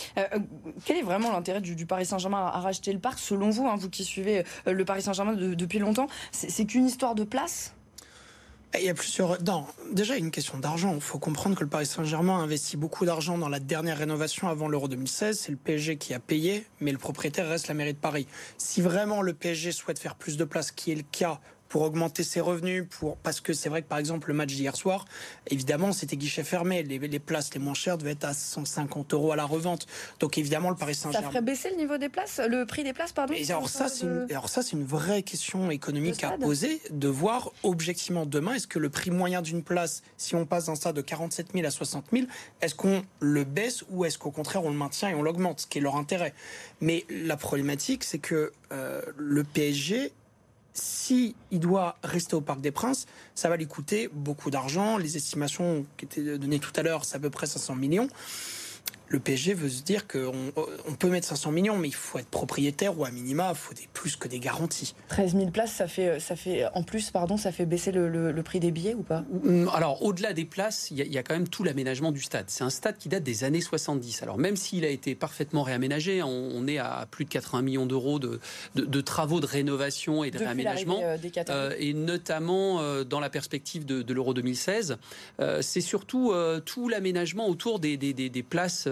quel 0.84 0.96
est 0.96 1.02
vraiment 1.02 1.32
l'intérêt 1.32 1.60
du, 1.60 1.86
Paris 1.86 2.06
Saint-Germain 2.06 2.46
à, 2.46 2.60
racheter 2.60 2.92
le 2.92 2.98
parc 2.98 3.18
selon 3.18 3.50
vous, 3.50 3.66
hein, 3.66 3.76
vous 3.76 3.90
qui 3.90 4.04
suivez 4.04 4.44
le 4.66 4.84
Paris 4.84 5.02
Saint-Germain 5.02 5.34
depuis 5.34 5.78
longtemps? 5.78 6.08
C'est 6.32 6.64
qu'une 6.66 6.86
histoire 6.86 7.14
de 7.14 7.24
place? 7.24 7.74
Il 8.74 8.84
y 8.84 8.88
a 8.88 8.94
plusieurs. 8.94 9.42
Non, 9.42 9.66
déjà, 9.92 10.16
une 10.16 10.30
question 10.30 10.58
d'argent. 10.58 10.94
Il 10.94 11.00
faut 11.00 11.18
comprendre 11.18 11.56
que 11.56 11.62
le 11.62 11.70
Paris 11.70 11.86
Saint-Germain 11.86 12.38
a 12.38 12.42
investi 12.42 12.76
beaucoup 12.76 13.06
d'argent 13.06 13.38
dans 13.38 13.48
la 13.48 13.60
dernière 13.60 13.98
rénovation 13.98 14.48
avant 14.48 14.68
l'Euro 14.68 14.88
2016. 14.88 15.38
C'est 15.38 15.50
le 15.50 15.56
PSG 15.56 15.96
qui 15.96 16.14
a 16.14 16.20
payé, 16.20 16.66
mais 16.80 16.92
le 16.92 16.98
propriétaire 16.98 17.48
reste 17.48 17.68
la 17.68 17.74
mairie 17.74 17.94
de 17.94 17.98
Paris. 17.98 18.26
Si 18.58 18.80
vraiment 18.82 19.22
le 19.22 19.32
PSG 19.32 19.72
souhaite 19.72 19.98
faire 19.98 20.16
plus 20.16 20.36
de 20.36 20.44
place, 20.44 20.70
qui 20.70 20.92
est 20.92 20.96
le 20.96 21.04
cas 21.10 21.40
pour 21.68 21.82
augmenter 21.82 22.22
ses 22.22 22.40
revenus, 22.40 22.84
pour 22.88 23.16
parce 23.18 23.40
que 23.40 23.52
c'est 23.52 23.68
vrai 23.68 23.82
que 23.82 23.88
par 23.88 23.98
exemple 23.98 24.28
le 24.28 24.34
match 24.34 24.54
d'hier 24.54 24.76
soir, 24.76 25.04
évidemment 25.48 25.92
c'était 25.92 26.16
guichet 26.16 26.44
fermé, 26.44 26.82
les, 26.82 26.98
les, 26.98 27.18
places 27.18 27.52
les 27.54 27.60
moins 27.60 27.74
chères 27.74 27.98
devaient 27.98 28.12
être 28.12 28.24
à 28.24 28.34
150 28.34 29.12
euros 29.14 29.32
à 29.32 29.36
la 29.36 29.44
revente. 29.44 29.86
Donc 30.20 30.38
évidemment 30.38 30.70
le 30.70 30.76
Paris 30.76 30.94
Saint-Germain. 30.94 31.26
Ça 31.26 31.30
ferait 31.30 31.42
baisser 31.42 31.70
le 31.70 31.76
niveau 31.76 31.98
des 31.98 32.08
places, 32.08 32.40
le 32.48 32.64
prix 32.64 32.84
des 32.84 32.92
places, 32.92 33.12
pardon. 33.12 33.34
Et 33.34 33.50
alors 33.50 33.68
ça, 33.68 33.88
c'est 33.88 34.04
une, 34.04 34.26
alors 34.30 34.48
ça 34.48 34.62
c'est 34.62 34.72
une 34.72 34.84
vraie 34.84 35.22
question 35.22 35.70
économique 35.70 36.24
à 36.24 36.32
poser, 36.32 36.80
de 36.90 37.08
voir 37.08 37.50
objectivement 37.62 38.26
demain 38.26 38.54
est-ce 38.54 38.66
que 38.66 38.78
le 38.78 38.88
prix 38.88 39.10
moyen 39.10 39.42
d'une 39.42 39.62
place, 39.62 40.02
si 40.16 40.34
on 40.34 40.46
passe 40.46 40.66
d'un 40.66 40.74
stade 40.74 40.96
de 40.96 41.02
47 41.02 41.48
000 41.52 41.66
à 41.66 41.70
60 41.70 42.06
000, 42.12 42.26
est-ce 42.60 42.74
qu'on 42.74 43.02
le 43.20 43.44
baisse 43.44 43.84
ou 43.90 44.04
est-ce 44.04 44.18
qu'au 44.18 44.30
contraire 44.30 44.64
on 44.64 44.70
le 44.70 44.76
maintient 44.76 45.10
et 45.10 45.14
on 45.14 45.22
l'augmente, 45.22 45.60
ce 45.60 45.66
qui 45.66 45.78
est 45.78 45.80
leur 45.82 45.96
intérêt. 45.96 46.34
Mais 46.80 47.04
la 47.10 47.36
problématique 47.36 48.04
c'est 48.04 48.18
que 48.18 48.52
euh, 48.72 49.02
le 49.16 49.44
PSG 49.44 50.12
si 50.80 51.34
il 51.50 51.60
doit 51.60 51.96
rester 52.02 52.34
au 52.34 52.40
Parc 52.40 52.60
des 52.60 52.70
Princes, 52.70 53.06
ça 53.34 53.48
va 53.48 53.56
lui 53.56 53.66
coûter 53.66 54.08
beaucoup 54.12 54.50
d'argent. 54.50 54.96
Les 54.96 55.16
estimations 55.16 55.84
qui 55.96 56.04
étaient 56.04 56.38
données 56.38 56.58
tout 56.58 56.72
à 56.76 56.82
l'heure, 56.82 57.04
c'est 57.04 57.16
à 57.16 57.20
peu 57.20 57.30
près 57.30 57.46
500 57.46 57.74
millions. 57.76 58.08
Le 59.08 59.18
PSG 59.18 59.54
veut 59.54 59.68
se 59.68 59.82
dire 59.82 60.06
qu'on 60.06 60.52
on 60.86 60.94
peut 60.94 61.08
mettre 61.08 61.26
500 61.26 61.52
millions, 61.52 61.78
mais 61.78 61.88
il 61.88 61.94
faut 61.94 62.18
être 62.18 62.28
propriétaire 62.28 62.98
ou 62.98 63.04
à 63.04 63.10
minima, 63.10 63.50
il 63.50 63.56
faut 63.56 63.74
des, 63.74 63.88
plus 63.92 64.16
que 64.16 64.28
des 64.28 64.38
garanties. 64.38 64.94
13 65.08 65.32
000 65.36 65.50
places, 65.50 65.72
ça 65.72 65.88
fait, 65.88 66.20
ça 66.20 66.36
fait 66.36 66.66
en 66.74 66.82
plus, 66.82 67.10
pardon, 67.10 67.36
ça 67.36 67.52
fait 67.52 67.66
baisser 67.66 67.92
le, 67.92 68.42
prix 68.42 68.60
des 68.60 68.70
billets 68.70 68.94
ou 68.94 69.02
pas? 69.02 69.24
Alors, 69.74 70.02
au-delà 70.02 70.32
des 70.32 70.44
places, 70.44 70.90
il 70.90 70.96
y, 70.96 71.18
a 71.18 71.22
quand 71.22 71.34
même 71.34 71.48
tout 71.48 71.64
l'aménagement 71.64 72.12
du 72.12 72.22
stade. 72.22 72.46
C'est 72.48 72.64
un 72.64 72.70
stade 72.70 72.96
qui 72.96 73.08
date 73.08 73.22
des 73.22 73.44
années 73.44 73.60
70. 73.60 74.22
Alors, 74.22 74.38
même 74.38 74.56
s'il 74.56 74.84
a 74.84 74.88
été 74.88 75.14
parfaitement 75.14 75.62
réaménagé, 75.62 76.22
on, 76.22 76.66
est 76.66 76.78
à 76.78 77.06
plus 77.10 77.24
de 77.24 77.30
80 77.30 77.62
millions 77.62 77.86
d'euros 77.86 78.18
de, 78.18 78.40
de, 78.74 79.00
travaux 79.00 79.40
de 79.40 79.46
rénovation 79.46 80.24
et 80.24 80.30
de 80.30 80.38
réaménagement, 80.38 81.00
euh, 81.02 81.16
euh, 81.50 81.74
et 81.78 81.94
notamment 81.94 82.80
euh, 82.80 83.04
dans 83.04 83.20
la 83.20 83.30
perspective 83.30 83.84
de, 83.84 84.12
l'Euro 84.12 84.34
2016. 84.34 84.96
c'est 85.60 85.80
surtout 85.80 86.32
tout 86.64 86.88
l'aménagement 86.88 87.48
autour 87.48 87.78
des, 87.78 87.96
des, 87.96 88.12
des 88.12 88.42
places 88.42 88.88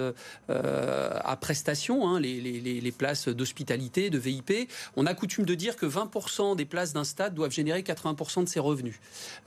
euh, 0.51 1.19
à 1.25 1.37
prestations, 1.37 2.09
hein, 2.09 2.21
les, 2.21 2.95
places 2.97 3.29
d'hospitalité, 3.29 4.11
de 4.11 4.19
VIP. 4.19 4.71
On 4.97 5.07
a 5.07 5.15
coutume 5.15 5.45
de 5.45 5.55
dire 5.55 5.77
que 5.77 5.87
20% 5.87 6.57
des 6.57 6.65
places 6.65 6.93
d'un 6.93 7.05
stade 7.05 7.35
doivent 7.35 7.51
générer 7.51 7.83
80% 7.83 8.45
de 8.45 8.49
ses 8.49 8.61
revenus. 8.61 8.99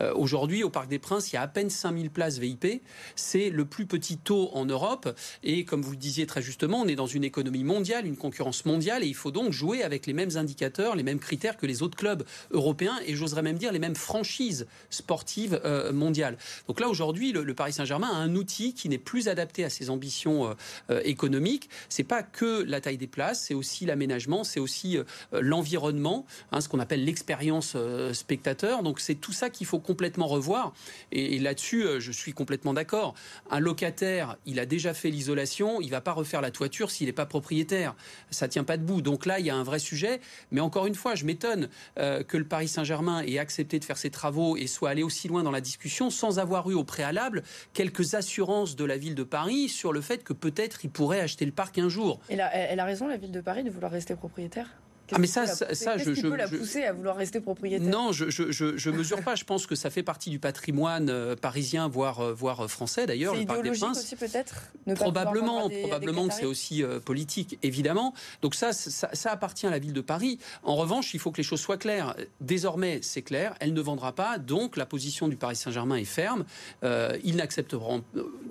Euh, 0.01 0.13
aujourd'hui, 0.13 0.63
au 0.63 0.69
Parc 0.69 0.87
des 0.87 0.99
Princes, 0.99 1.31
il 1.31 1.35
y 1.35 1.37
a 1.37 1.41
à 1.41 1.47
peine 1.47 1.69
5000 1.69 2.09
places 2.09 2.37
VIP. 2.37 2.81
C'est 3.15 3.49
le 3.49 3.65
plus 3.65 3.85
petit 3.85 4.17
taux 4.17 4.49
en 4.53 4.65
Europe. 4.65 5.09
Et 5.43 5.65
comme 5.65 5.81
vous 5.81 5.91
le 5.91 5.97
disiez 5.97 6.25
très 6.25 6.41
justement, 6.41 6.81
on 6.81 6.87
est 6.87 6.95
dans 6.95 7.07
une 7.07 7.23
économie 7.23 7.63
mondiale, 7.63 8.05
une 8.05 8.17
concurrence 8.17 8.65
mondiale, 8.65 9.03
et 9.03 9.07
il 9.07 9.15
faut 9.15 9.31
donc 9.31 9.51
jouer 9.51 9.83
avec 9.83 10.05
les 10.05 10.13
mêmes 10.13 10.35
indicateurs, 10.35 10.95
les 10.95 11.03
mêmes 11.03 11.19
critères 11.19 11.57
que 11.57 11.65
les 11.65 11.81
autres 11.81 11.97
clubs 11.97 12.23
européens, 12.51 12.99
et 13.05 13.15
j'oserais 13.15 13.41
même 13.41 13.57
dire 13.57 13.71
les 13.71 13.79
mêmes 13.79 13.95
franchises 13.95 14.67
sportives 14.89 15.59
euh, 15.65 15.91
mondiales. 15.91 16.37
Donc 16.67 16.79
là, 16.79 16.87
aujourd'hui, 16.89 17.31
le, 17.31 17.53
Paris 17.53 17.73
Saint-Germain 17.73 18.09
a 18.09 18.17
un 18.17 18.35
outil 18.35 18.73
qui 18.73 18.89
n'est 18.89 18.97
plus 18.97 19.27
adapté 19.27 19.63
à 19.63 19.69
ses 19.69 19.89
ambitions 19.89 20.48
euh, 20.89 21.01
économique, 21.03 21.69
c'est 21.89 22.03
pas 22.03 22.23
que 22.23 22.63
la 22.63 22.81
taille 22.81 22.97
des 22.97 23.07
places, 23.07 23.45
c'est 23.45 23.53
aussi 23.53 23.85
l'aménagement, 23.85 24.43
c'est 24.43 24.59
aussi 24.59 24.97
euh, 24.97 25.03
l'environnement, 25.41 26.25
hein, 26.51 26.61
ce 26.61 26.69
qu'on 26.69 26.79
appelle 26.79 27.03
l'expérience 27.03 27.73
euh, 27.75 28.13
spectateur. 28.13 28.83
Donc 28.83 28.99
c'est 28.99 29.15
tout 29.15 29.31
ça 29.31 29.49
qu'il 29.49 29.67
faut 29.67 29.79
complètement 29.79 30.27
revoir. 30.27 30.73
Et, 31.11 31.39
là-dessus, 31.39 31.85
je 31.99 32.11
suis 32.11 32.33
complètement 32.33 32.73
d'accord. 32.73 33.13
Un 33.49 33.59
locataire, 33.59 34.37
il 34.45 34.59
a 34.59 34.65
déjà 34.65 34.93
fait 34.93 35.09
l'isolation, 35.09 35.79
il 35.79 35.89
va 35.89 36.01
pas 36.01 36.11
refaire 36.11 36.41
la 36.41 36.51
toiture 36.51 36.91
s'il 36.91 37.07
n'est 37.07 37.13
pas 37.13 37.25
propriétaire. 37.25 37.95
Ça 38.29 38.47
tient 38.47 38.65
pas 38.65 38.77
debout. 38.77 39.01
Donc 39.01 39.25
là, 39.25 39.39
il 39.39 39.45
y 39.45 39.49
a 39.49 39.55
un 39.55 39.63
vrai 39.63 39.79
sujet. 39.79 40.19
Mais 40.51 40.59
encore 40.59 40.85
une 40.85 40.95
fois, 40.95 41.15
je 41.15 41.23
m'étonne 41.23 41.69
que 41.95 42.37
le 42.37 42.43
Paris 42.43 42.67
Saint-Germain 42.67 43.21
ait 43.21 43.39
accepté 43.39 43.79
de 43.79 43.85
faire 43.85 43.97
ses 43.97 44.09
travaux 44.09 44.57
et 44.57 44.67
soit 44.67 44.89
allé 44.89 45.03
aussi 45.03 45.27
loin 45.27 45.43
dans 45.43 45.51
la 45.51 45.61
discussion 45.61 46.09
sans 46.09 46.39
avoir 46.39 46.69
eu 46.69 46.73
au 46.73 46.83
préalable 46.83 47.43
quelques 47.73 48.15
assurances 48.15 48.75
de 48.75 48.85
la 48.85 48.97
ville 48.97 49.15
de 49.15 49.23
Paris 49.23 49.69
sur 49.69 49.93
le 49.93 50.01
fait 50.01 50.23
que 50.23 50.33
peut-être 50.39 50.85
il 50.85 50.89
pourrait 50.89 51.19
acheter 51.19 51.45
le 51.45 51.51
parc 51.51 51.77
un 51.77 51.89
jour. 51.89 52.19
elle 52.29 52.39
a 52.41 52.85
raison, 52.85 53.07
la 53.07 53.17
ville 53.17 53.31
de 53.31 53.41
Paris, 53.41 53.63
de 53.63 53.69
vouloir 53.69 53.91
rester 53.91 54.15
propriétaire? 54.15 54.69
Ah 55.11 55.17
mais 55.19 55.27
ça, 55.27 55.47
ça, 55.47 55.97
je, 55.97 56.13
je, 56.13 56.21
peux 56.21 56.35
la 56.35 56.47
pousser 56.47 56.83
à 56.83 56.93
vouloir 56.93 57.15
rester 57.15 57.39
propriétaire? 57.39 57.87
Non, 57.87 58.11
je, 58.11 58.29
je, 58.29 58.51
je, 58.51 58.89
mesure 58.89 59.21
pas. 59.21 59.35
Je 59.35 59.43
pense 59.43 59.65
que 59.65 59.75
ça 59.75 59.89
fait 59.89 60.03
partie 60.03 60.29
du 60.29 60.39
patrimoine 60.39 61.09
euh, 61.09 61.35
parisien, 61.35 61.87
voire, 61.87 62.19
euh, 62.19 62.33
voire 62.33 62.65
euh, 62.65 62.67
français 62.67 63.05
d'ailleurs. 63.05 63.33
C'est 63.35 63.43
idéologique 63.43 63.89
aussi 63.89 64.15
peut-être? 64.15 64.71
Probablement, 64.95 65.69
probablement 65.69 66.27
que 66.27 66.33
c'est 66.33 66.45
aussi 66.45 66.83
politique, 67.05 67.57
évidemment. 67.63 68.13
Donc 68.41 68.55
ça, 68.55 68.73
ça, 68.73 69.09
ça, 69.13 69.31
appartient 69.31 69.67
à 69.67 69.69
la 69.69 69.79
ville 69.79 69.93
de 69.93 70.01
Paris. 70.01 70.39
En 70.63 70.75
revanche, 70.75 71.13
il 71.13 71.19
faut 71.19 71.31
que 71.31 71.37
les 71.37 71.43
choses 71.43 71.61
soient 71.61 71.77
claires. 71.77 72.15
Désormais, 72.41 72.99
c'est 73.01 73.21
clair, 73.21 73.55
elle 73.59 73.73
ne 73.73 73.81
vendra 73.81 74.13
pas. 74.13 74.37
Donc 74.37 74.77
la 74.77 74.85
position 74.85 75.27
du 75.27 75.35
Paris 75.35 75.55
Saint-Germain 75.55 75.95
est 75.95 76.05
ferme. 76.05 76.45
ils 76.83 77.35
n'accepteront, 77.35 78.03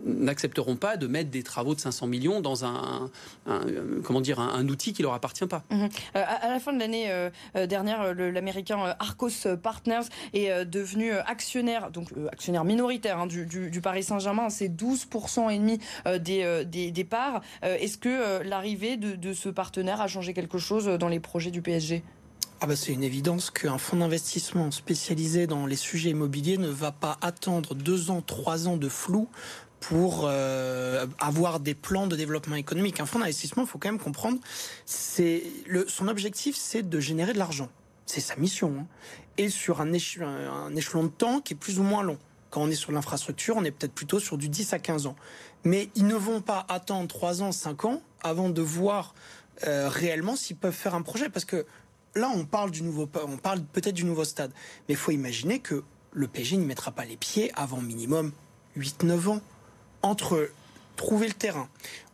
n'accepteront 0.04 0.76
pas 0.76 0.96
de 0.96 1.06
mettre 1.06 1.30
des 1.30 1.42
travaux 1.42 1.74
de 1.74 1.80
500 1.80 2.06
millions 2.06 2.40
dans 2.40 2.64
un, 2.64 3.10
comment 4.04 4.20
dire, 4.20 4.40
un, 4.40 4.68
outil 4.68 4.92
qui 4.92 5.02
leur 5.02 5.14
appartient 5.14 5.46
pas. 5.46 5.64
Mmh 5.70 5.86
à 6.14 6.47
la 6.52 6.60
fin 6.60 6.72
de 6.72 6.78
l'année 6.78 7.10
euh, 7.10 7.30
euh, 7.56 7.66
dernière, 7.66 8.14
l'américain 8.14 8.78
euh, 8.86 8.94
Arcos 8.98 9.56
Partners 9.62 10.08
est 10.32 10.64
devenu 10.64 11.12
actionnaire, 11.12 11.90
donc 11.90 12.08
actionnaire 12.30 12.64
minoritaire 12.64 13.18
hein, 13.18 13.26
du, 13.26 13.80
Paris 13.82 14.02
Saint-Germain. 14.02 14.50
C'est 14.50 14.68
12% 14.68 15.50
et 15.50 15.58
demi 15.58 15.78
des, 16.20 16.64
des, 16.64 17.04
parts. 17.04 17.42
Est-ce 17.62 17.98
que 17.98 18.42
l'arrivée 18.42 18.96
de, 18.96 19.32
ce 19.32 19.48
partenaire 19.48 20.00
a 20.00 20.08
changé 20.08 20.34
quelque 20.34 20.58
chose 20.58 20.86
dans 20.86 21.08
les 21.08 21.20
projets 21.20 21.50
du 21.50 21.62
PSG 21.62 22.02
ah 22.60 22.66
bah 22.66 22.74
c'est 22.74 22.92
une 22.92 23.04
évidence 23.04 23.52
qu'un 23.52 23.78
fonds 23.78 23.98
d'investissement 23.98 24.72
spécialisé 24.72 25.46
dans 25.46 25.64
les 25.64 25.76
sujets 25.76 26.10
immobiliers 26.10 26.58
ne 26.58 26.66
va 26.66 26.90
pas 26.90 27.16
attendre 27.20 27.76
deux 27.76 28.10
ans, 28.10 28.20
trois 28.20 28.66
ans 28.66 28.76
de 28.76 28.88
flou 28.88 29.28
pour 29.80 30.22
euh, 30.24 31.06
avoir 31.18 31.60
des 31.60 31.74
plans 31.74 32.06
de 32.06 32.16
développement 32.16 32.56
économique. 32.56 33.00
Un 33.00 33.06
fonds 33.06 33.18
d'investissement, 33.18 33.62
il 33.62 33.68
faut 33.68 33.78
quand 33.78 33.90
même 33.90 34.00
comprendre, 34.00 34.38
c'est 34.86 35.44
son 35.86 36.08
objectif, 36.08 36.56
c'est 36.56 36.88
de 36.88 37.00
générer 37.00 37.32
de 37.32 37.38
l'argent. 37.38 37.68
C'est 38.06 38.20
sa 38.20 38.36
mission. 38.36 38.74
Hein. 38.80 38.86
Et 39.36 39.50
sur 39.50 39.80
un 39.80 39.92
échelon, 39.92 41.04
de 41.04 41.08
temps 41.08 41.40
qui 41.40 41.54
est 41.54 41.56
plus 41.56 41.78
ou 41.78 41.82
moins 41.82 42.02
long. 42.02 42.18
Quand 42.50 42.62
on 42.62 42.70
est 42.70 42.74
sur 42.74 42.92
l'infrastructure, 42.92 43.56
on 43.56 43.64
est 43.64 43.70
peut-être 43.70 43.92
plutôt 43.92 44.18
sur 44.18 44.38
du 44.38 44.48
10 44.48 44.72
à 44.72 44.78
15 44.78 45.06
ans. 45.06 45.16
Mais 45.64 45.90
ils 45.94 46.06
ne 46.06 46.14
vont 46.14 46.40
pas 46.40 46.64
attendre 46.68 47.06
3 47.06 47.42
ans, 47.42 47.52
5 47.52 47.84
ans 47.84 48.02
avant 48.22 48.48
de 48.48 48.62
voir 48.62 49.14
euh, 49.66 49.88
réellement 49.88 50.34
s'ils 50.34 50.56
peuvent 50.56 50.72
faire 50.72 50.94
un 50.94 51.02
projet. 51.02 51.28
Parce 51.28 51.44
que 51.44 51.66
là, 52.14 52.30
on 52.34 52.46
parle 52.46 52.70
du 52.70 52.82
nouveau, 52.82 53.08
on 53.26 53.36
parle 53.36 53.60
peut-être 53.60 53.94
du 53.94 54.04
nouveau 54.04 54.24
stade. 54.24 54.50
Mais 54.88 54.94
il 54.94 54.96
faut 54.96 55.12
imaginer 55.12 55.60
que 55.60 55.84
le 56.12 56.26
PG 56.26 56.56
n'y 56.56 56.64
mettra 56.64 56.90
pas 56.90 57.04
les 57.04 57.18
pieds 57.18 57.52
avant 57.54 57.80
minimum 57.80 58.32
8-9 58.76 59.28
ans 59.28 59.40
entre 60.02 60.50
trouver 60.96 61.28
le 61.28 61.34
terrain, 61.34 61.68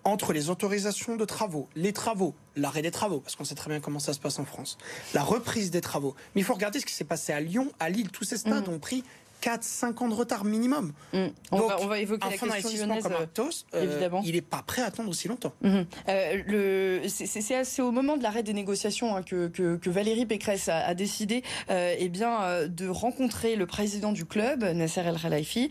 entre 0.04 0.32
les 0.32 0.50
autorisations 0.50 1.16
de 1.16 1.24
travaux, 1.24 1.68
les 1.74 1.92
travaux, 1.92 2.34
l'arrêt 2.56 2.82
des 2.82 2.90
travaux, 2.90 3.20
parce 3.20 3.36
qu'on 3.36 3.44
sait 3.44 3.54
très 3.54 3.70
bien 3.70 3.80
comment 3.80 3.98
ça 3.98 4.12
se 4.12 4.20
passe 4.20 4.38
en 4.38 4.44
France, 4.44 4.76
la 5.14 5.22
reprise 5.22 5.70
des 5.70 5.80
travaux. 5.80 6.14
Mais 6.34 6.42
il 6.42 6.44
faut 6.44 6.54
regarder 6.54 6.80
ce 6.80 6.86
qui 6.86 6.92
s'est 6.92 7.04
passé 7.04 7.32
à 7.32 7.40
Lyon, 7.40 7.72
à 7.80 7.88
Lille. 7.88 8.10
Tous 8.10 8.24
ces 8.24 8.36
stades 8.36 8.68
mmh. 8.68 8.72
ont 8.72 8.78
pris 8.78 9.04
4-5 9.44 10.02
ans 10.02 10.08
de 10.08 10.14
retard 10.14 10.44
minimum. 10.44 10.92
Mm. 11.12 11.26
On, 11.52 11.86
va, 11.86 11.98
évoquer 11.98 12.28
la 12.30 12.38
question 12.56 12.88
comme 13.00 13.12
euh, 13.74 13.82
évidemment. 13.82 14.22
il 14.24 14.34
n'est 14.34 14.40
pas 14.40 14.62
prêt 14.66 14.80
à 14.80 14.86
attendre 14.86 15.10
aussi 15.10 15.28
longtemps. 15.28 15.52
Mm-hmm. 15.62 15.86
Euh, 16.08 17.08
c'est 17.08 17.82
au 17.82 17.90
moment 17.90 18.16
de 18.16 18.22
l'arrêt 18.22 18.42
des 18.42 18.54
négociations 18.54 19.14
hein, 19.14 19.22
que, 19.22 19.48
que, 19.48 19.90
Valérie 19.90 20.24
Pécresse 20.24 20.68
a, 20.68 20.94
décidé 20.94 21.42
euh, 21.70 21.94
eh 21.98 22.08
bien, 22.08 22.66
de 22.66 22.88
rencontrer 22.88 23.54
le 23.56 23.66
président 23.66 24.12
du 24.12 24.24
club, 24.24 24.64
Nasser 24.64 25.02
El 25.02 25.16
Khelaifi. 25.20 25.68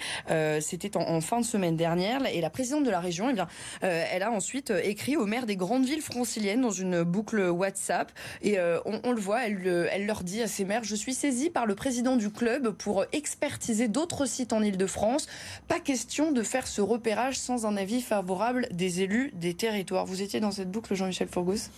C'était 0.59 0.95
en, 0.95 1.19
fin 1.21 1.39
de 1.39 1.45
semaine 1.45 1.75
dernière. 1.75 2.21
Et 2.31 2.41
la 2.41 2.49
présidente 2.49 2.83
de 2.83 2.91
la 2.91 2.99
région, 2.99 3.29
eh 3.29 3.33
bien, 3.33 3.47
elle 3.81 4.21
a 4.21 4.31
ensuite 4.31 4.71
écrit 4.83 5.17
aux 5.17 5.25
maires 5.25 5.45
des 5.45 5.55
grandes 5.55 5.85
villes 5.85 6.01
franciliennes 6.01 6.61
dans 6.61 6.71
une 6.71 7.03
boucle 7.03 7.49
WhatsApp. 7.49 8.11
Et 8.43 8.59
on, 8.85 9.01
on, 9.03 9.11
le 9.11 9.19
voit, 9.19 9.47
elle, 9.47 9.89
elle 9.91 10.05
leur 10.05 10.23
dit 10.23 10.41
à 10.41 10.47
ces 10.47 10.63
maires, 10.63 10.83
je 10.83 10.95
suis 10.95 11.13
saisie 11.13 11.49
par 11.49 11.65
le 11.65 11.75
président 11.75 12.15
du 12.15 12.29
club 12.29 12.69
pour 12.71 13.05
expertiser 13.11 13.62
d'autres 13.87 14.25
sites 14.25 14.53
en 14.53 14.61
Ile-de-France. 14.61 15.27
Pas 15.67 15.79
question 15.79 16.31
de 16.31 16.43
faire 16.43 16.67
ce 16.67 16.81
repérage 16.81 17.37
sans 17.37 17.65
un 17.65 17.77
avis 17.77 18.01
favorable 18.01 18.67
des 18.71 19.01
élus 19.01 19.31
des 19.33 19.53
territoires. 19.53 20.05
Vous 20.05 20.21
étiez 20.21 20.39
dans 20.39 20.51
cette 20.51 20.71
boucle, 20.71 20.93
Jean-Michel 20.93 21.27
Forgos 21.27 21.69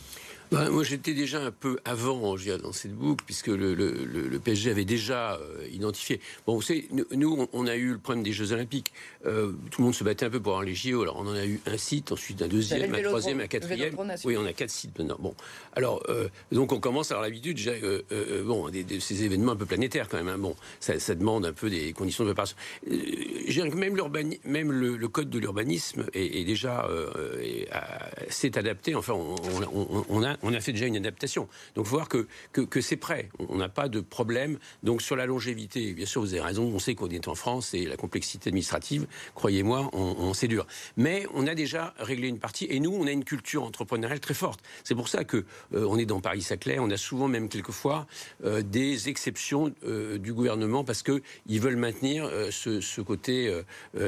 bah, 0.52 0.70
moi, 0.70 0.84
j'étais 0.84 1.14
déjà 1.14 1.42
un 1.42 1.52
peu 1.52 1.80
avant 1.86 2.36
dans 2.62 2.72
cette 2.72 2.94
boucle, 2.94 3.24
puisque 3.26 3.48
le, 3.48 3.74
le, 3.74 4.40
PSG 4.40 4.72
avait 4.72 4.86
déjà 4.86 5.36
euh, 5.36 5.68
identifié. 5.72 6.20
Bon, 6.46 6.56
vous 6.56 6.62
savez, 6.62 6.88
nous, 7.12 7.48
on 7.52 7.68
a 7.68 7.76
eu 7.76 7.94
le 7.94 7.98
problème 7.98 8.24
des 8.24 8.32
Jeux 8.32 8.52
Olympiques. 8.52 8.94
Euh, 9.26 9.54
tout 9.72 9.82
le 9.82 9.86
monde 9.86 9.96
se 9.96 10.04
battait 10.04 10.26
un 10.26 10.30
peu 10.30 10.40
pour 10.40 10.54
avoir 10.54 10.66
les 10.66 10.76
JO. 10.76 11.02
Alors, 11.02 11.18
on 11.18 11.28
en 11.28 11.34
a 11.34 11.46
eu 11.46 11.60
un 11.66 11.78
site, 11.78 12.12
ensuite 12.12 12.42
un 12.42 12.48
deuxième, 12.48 12.94
un 12.94 13.02
troisième, 13.02 13.40
un 13.40 13.48
quatrième. 13.48 13.96
Oui, 14.24 14.38
on 14.38 14.46
a 14.46 14.54
quatre 14.54 14.70
sites 14.70 14.98
maintenant. 15.00 15.18
Bon, 15.20 15.34
alors, 15.74 16.04
euh, 16.10 16.28
donc, 16.52 16.72
on 16.72 16.80
commence 16.80 17.12
à 17.12 17.16
avoir 17.16 17.28
l'habitude, 17.28 17.58
déjà, 17.58 17.74
bon, 18.44 18.70
de 18.70 19.00
ces 19.00 19.24
événements 19.24 19.54
un 19.54 19.58
peu 19.58 19.66
planétaires 19.66 20.10
quand 20.10 20.18
même. 20.18 20.28
Hein. 20.30 20.38
Bon, 20.38 20.56
ça, 20.80 21.00
ça, 21.00 21.16
demande 21.16 21.46
un 21.46 21.54
peu 21.54 21.70
des 21.70 21.94
conditions 21.94 22.24
de 22.24 22.30
préparation. 22.30 22.58
même, 23.76 23.98
même 24.46 24.72
le, 24.72 25.08
code 25.08 25.30
de 25.30 25.40
l'urbanisme 25.40 26.06
est, 26.14 26.44
déjà 26.44 26.88
s'est 28.30 28.58
adapté. 28.58 28.96
Enfin, 28.96 29.14
on, 29.14 29.36
on, 29.74 30.06
on 30.10 30.24
a 30.24 30.35
on 30.42 30.54
a 30.54 30.60
fait 30.60 30.72
déjà 30.72 30.86
une 30.86 30.98
adaptation. 30.98 31.48
Donc, 31.76 31.86
il 31.86 31.90
faut 31.90 31.96
voir 31.96 32.10
que, 32.10 32.28
que, 32.52 32.82
c'est 32.82 32.96
prêt. 32.96 33.30
On 33.40 33.58
n'a 33.58 33.70
pas 33.70 33.90
de 33.90 34.00
problème. 34.00 34.58
Donc, 34.84 35.02
sur 35.02 35.16
la 35.16 35.26
longévité, 35.26 35.94
bien 35.94 36.06
sûr, 36.06 36.22
vous 36.22 36.34
avez 36.34 36.44
raison. 36.44 36.64
On 36.74 36.80
sait 36.80 36.96
qu'on 36.96 37.10
est 37.10 37.28
en 37.28 37.36
France 37.36 37.74
et 37.74 37.86
la 37.86 37.98
complexité 37.98 38.50
administrative, 38.50 39.08
croyez-moi, 39.34 39.90
on, 39.94 40.34
c'est 40.34 40.48
dur. 40.48 40.68
Mais 40.98 41.26
on 41.34 41.48
a 41.48 41.56
déjà 41.56 41.94
réglé 42.00 42.28
une 42.28 42.40
partie. 42.40 42.68
Et 42.70 42.80
nous, 42.80 42.92
on 42.92 43.08
a 43.08 43.12
une 43.12 43.24
culture 43.24 43.64
entrepreneuriale 43.64 44.20
très 44.20 44.34
forte. 44.34 44.60
C'est 44.84 44.96
pour 44.96 45.08
ça 45.08 45.24
que 45.24 45.38
euh, 45.74 45.86
on 45.88 45.98
est 45.98 46.06
dans 46.06 46.20
Paris-Saclay. 46.20 46.80
On 46.80 46.90
a 46.90 46.98
souvent, 46.98 47.28
même 47.28 47.50
quelquefois, 47.50 48.08
euh, 48.44 48.62
des 48.62 49.10
exceptions 49.10 49.74
euh, 49.86 50.18
du 50.18 50.34
gouvernement 50.34 50.84
parce 50.84 51.04
qu'ils 51.04 51.62
veulent 51.62 51.76
maintenir 51.76 52.30
ce, 52.52 53.02
côté. 53.02 53.52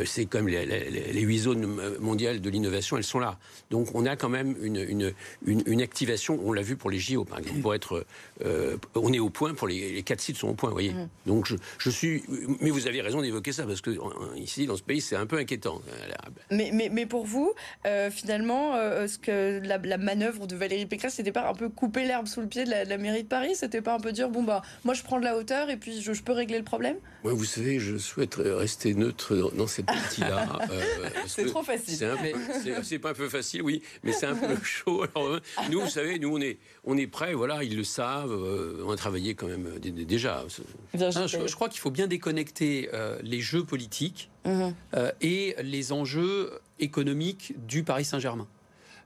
c'est 0.05 0.25
comme 0.25 0.47
les, 0.47 1.21
huit 1.21 1.39
zones 1.39 1.65
mondiales 1.99 2.41
de 2.41 2.49
l'innovation, 2.49 2.97
elles 2.97 3.03
sont 3.03 3.19
là. 3.19 3.37
Donc, 3.69 3.89
on 3.93 4.05
a 4.05 4.15
quand 4.15 4.29
même 4.29 4.55
une, 4.61 4.77
une, 4.77 5.13
une 5.65 5.81
activation 5.81 6.16
on 6.29 6.53
l'a 6.53 6.61
vu 6.61 6.75
pour 6.75 6.89
les 6.89 6.99
JO, 6.99 7.23
par 7.23 7.39
exemple. 7.39 7.61
Pour 7.61 7.75
être, 7.75 8.05
euh, 8.45 8.77
on 8.95 9.13
est 9.13 9.19
au 9.19 9.29
point, 9.29 9.53
pour 9.53 9.67
les, 9.67 9.93
les, 9.93 10.03
quatre 10.03 10.21
sites 10.21 10.37
sont 10.37 10.49
au 10.49 10.53
point, 10.53 10.69
vous 10.69 10.75
voyez. 10.75 10.93
Mm. 10.93 11.09
Donc 11.25 11.45
je, 11.45 11.55
je, 11.77 11.89
suis. 11.89 12.23
Mais 12.61 12.69
vous 12.69 12.87
avez 12.87 13.01
raison 13.01 13.21
d'évoquer 13.21 13.51
ça, 13.51 13.63
parce 13.65 13.81
que 13.81 13.91
ici, 14.35 14.65
dans 14.65 14.75
ce 14.75 14.83
pays, 14.83 15.01
c'est 15.01 15.15
un 15.15 15.25
peu 15.25 15.37
inquiétant. 15.37 15.81
Mais, 16.51 16.71
mais, 16.73 16.89
mais 16.91 17.05
pour 17.05 17.25
vous, 17.25 17.53
euh, 17.85 18.09
finalement, 18.11 18.75
euh, 18.75 19.07
ce 19.07 19.17
que 19.17 19.59
la, 19.63 19.77
la, 19.77 19.97
manœuvre 19.97 20.47
de 20.47 20.55
Valérie 20.55 20.85
Pécresse, 20.85 21.15
c'était 21.15 21.31
pas 21.31 21.49
un 21.49 21.53
peu 21.53 21.69
couper 21.69 22.05
l'herbe 22.05 22.27
sous 22.27 22.41
le 22.41 22.47
pied 22.47 22.65
de 22.65 22.69
la, 22.69 22.85
de 22.85 22.89
la 22.89 22.97
mairie 22.97 23.23
de 23.23 23.27
Paris? 23.27 23.55
C'était 23.55 23.81
pas 23.81 23.93
un 23.93 23.99
peu 23.99 24.11
dire, 24.11 24.29
bon, 24.29 24.43
bah, 24.43 24.61
moi, 24.83 24.93
je 24.93 25.03
prends 25.03 25.19
de 25.19 25.25
la 25.25 25.37
hauteur 25.37 25.69
et 25.69 25.77
puis 25.77 26.01
je, 26.01 26.13
je 26.13 26.23
peux 26.23 26.33
régler 26.33 26.57
le 26.57 26.63
problème? 26.63 26.97
Moi, 27.23 27.33
vous 27.33 27.45
savez, 27.45 27.79
je 27.79 27.97
souhaite 27.97 28.35
rester 28.35 28.93
neutre 28.93 29.51
dans 29.55 29.67
cette 29.67 29.87
partie-là. 29.87 30.59
c'est 31.27 31.45
trop 31.45 31.63
facile. 31.63 31.97
C'est 32.83 32.99
pas 32.99 33.09
un 33.11 33.13
peu 33.13 33.29
facile, 33.29 33.61
oui, 33.61 33.81
mais 34.03 34.11
c'est 34.11 34.27
un 34.27 34.35
peu 34.35 34.55
chaud. 34.63 35.03
Alors, 35.15 35.39
nous, 35.69 35.81
vous 35.81 35.89
savez, 35.89 36.06
nous, 36.19 36.35
on 36.35 36.41
est, 36.41 36.57
on 36.83 36.97
est 36.97 37.07
prêts, 37.07 37.33
voilà, 37.33 37.63
ils 37.63 37.75
le 37.75 37.83
savent, 37.83 38.31
euh, 38.31 38.83
on 38.85 38.91
a 38.91 38.95
travaillé 38.95 39.35
quand 39.35 39.47
même 39.47 39.67
euh, 39.67 39.79
déjà. 39.79 40.45
je, 40.93 41.55
crois 41.55 41.69
qu'il 41.69 41.79
faut 41.79 41.91
bien 41.91 42.07
déconnecter 42.07 42.89
euh, 42.93 43.17
les 43.23 43.39
jeux 43.39 43.63
politiques 43.63 44.29
mhm. 44.45 44.73
et 45.21 45.55
les 45.61 45.91
enjeux 45.91 46.59
économiques 46.79 47.53
du 47.67 47.83
Paris 47.83 48.05
Saint-Germain. 48.05 48.47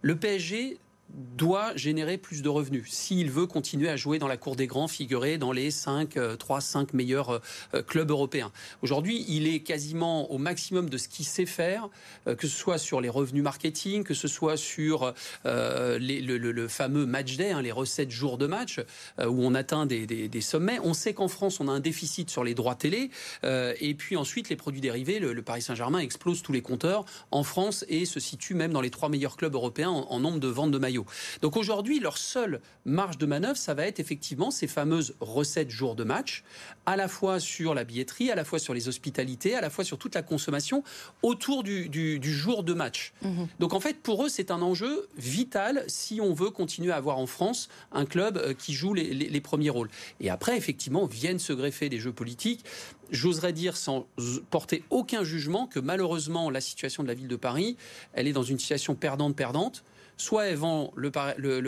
Le 0.01 0.15
PSG 0.15 0.77
doit 1.13 1.75
générer 1.75 2.17
plus 2.17 2.41
de 2.41 2.49
revenus 2.49 2.91
s'il 2.91 3.31
veut 3.31 3.47
continuer 3.47 3.89
à 3.89 3.95
jouer 3.95 4.19
dans 4.19 4.27
la 4.27 4.37
cour 4.37 4.55
des 4.55 4.67
grands, 4.67 4.87
figurer 4.87 5.37
dans 5.37 5.51
les 5.51 5.71
5, 5.71 6.37
3, 6.37 6.61
5 6.61 6.93
meilleurs 6.93 7.29
euh, 7.29 7.39
euh, 7.73 7.81
clubs 7.81 8.09
européens. 8.09 8.51
Aujourd'hui, 8.81 9.25
il 9.27 9.47
est 9.47 9.61
quasiment 9.61 10.31
au 10.31 10.37
maximum 10.37 10.89
de 10.89 10.97
ce 10.97 11.07
qu'il 11.07 11.25
sait 11.25 11.45
faire, 11.45 11.89
euh, 12.27 12.35
que 12.35 12.47
ce 12.47 12.55
soit 12.55 12.77
sur 12.77 13.01
les 13.01 13.09
revenus 13.09 13.43
marketing, 13.43 14.03
que 14.03 14.13
ce 14.13 14.27
soit 14.27 14.57
sur 14.57 15.13
le, 15.43 16.67
fameux 16.67 17.05
match 17.05 17.37
day, 17.37 17.51
hein, 17.51 17.61
les 17.61 17.71
recettes 17.71 18.11
jours 18.11 18.37
de 18.37 18.47
match, 18.47 18.79
où 19.19 19.45
on 19.45 19.55
atteint 19.55 19.85
des, 19.85 20.41
sommets. 20.41 20.79
On 20.83 20.93
sait 20.93 21.13
qu'en 21.13 21.27
France, 21.27 21.59
on 21.59 21.67
a 21.67 21.71
un 21.71 21.79
déficit 21.79 22.29
sur 22.29 22.43
les 22.43 22.53
droits 22.53 22.75
télé, 22.75 23.09
et 23.43 23.93
puis 23.95 24.15
ensuite, 24.15 24.49
les 24.49 24.55
produits 24.55 24.81
dérivés, 24.81 25.19
le, 25.19 25.41
Paris 25.41 25.61
Saint-Germain 25.61 25.99
explose 25.99 26.41
tous 26.41 26.51
les 26.51 26.61
compteurs 26.61 27.05
en 27.31 27.43
France 27.43 27.85
et 27.89 28.05
se 28.05 28.19
situe 28.19 28.53
même 28.53 28.71
dans 28.71 28.81
les 28.81 28.89
trois 28.89 29.09
meilleurs 29.09 29.37
clubs 29.37 29.53
européens 29.53 29.89
en 29.89 30.19
nombre 30.19 30.39
de 30.39 30.47
ventes 30.47 30.71
de 30.71 30.77
maillots. 30.77 31.00
Donc 31.41 31.57
aujourd'hui, 31.57 31.99
leur 31.99 32.17
seule 32.17 32.61
marge 32.85 33.17
de 33.17 33.25
manœuvre, 33.25 33.57
ça 33.57 33.73
va 33.73 33.85
être 33.85 33.99
effectivement 33.99 34.51
ces 34.51 34.67
fameuses 34.67 35.15
recettes 35.19 35.69
jour 35.69 35.95
de 35.95 36.03
match, 36.03 36.43
à 36.85 36.95
la 36.95 37.07
fois 37.07 37.39
sur 37.39 37.73
la 37.73 37.83
billetterie, 37.83 38.31
à 38.31 38.35
la 38.35 38.43
fois 38.43 38.59
sur 38.59 38.73
les 38.73 38.87
hospitalités, 38.87 39.55
à 39.55 39.61
la 39.61 39.69
fois 39.69 39.83
sur 39.83 39.97
toute 39.97 40.15
la 40.15 40.21
consommation 40.21 40.83
autour 41.21 41.63
du, 41.63 42.19
jour 42.21 42.63
de 42.63 42.73
match. 42.73 43.13
Mhm. 43.21 43.47
Donc 43.59 43.73
en 43.73 43.79
fait, 43.79 43.97
pour 43.97 44.25
eux, 44.25 44.29
c'est 44.29 44.51
un 44.51 44.61
enjeu 44.61 45.07
vital 45.17 45.83
si 45.87 46.19
on 46.21 46.33
veut 46.33 46.49
continuer 46.49 46.91
à 46.91 46.97
avoir 46.97 47.17
en 47.17 47.27
France 47.27 47.69
un 47.91 48.05
club 48.05 48.37
euh, 48.37 48.53
qui 48.53 48.73
joue 48.73 48.93
les, 48.93 49.13
les 49.13 49.41
premiers 49.41 49.69
rôles. 49.69 49.89
Et 50.19 50.29
après, 50.29 50.57
effectivement, 50.57 51.05
viennent 51.05 51.39
se 51.39 51.53
greffer 51.53 51.89
des 51.89 51.99
jeux 51.99 52.13
politiques 52.13 52.65
j'oserais 53.11 53.53
dire 53.53 53.77
sans 53.77 54.07
porter 54.49 54.83
aucun 54.89 55.23
jugement 55.23 55.67
que 55.67 55.79
malheureusement 55.79 56.49
la 56.49 56.61
situation 56.61 57.03
de 57.03 57.07
la 57.07 57.13
ville 57.13 57.27
de 57.27 57.35
Paris, 57.35 57.77
elle 58.13 58.27
est 58.27 58.33
dans 58.33 58.43
une 58.43 58.57
situation 58.57 58.95
perdante-perdante 58.95 59.83
soit 60.21 60.45
elle 60.45 60.55
vend 60.55 60.91
le, 60.95 61.09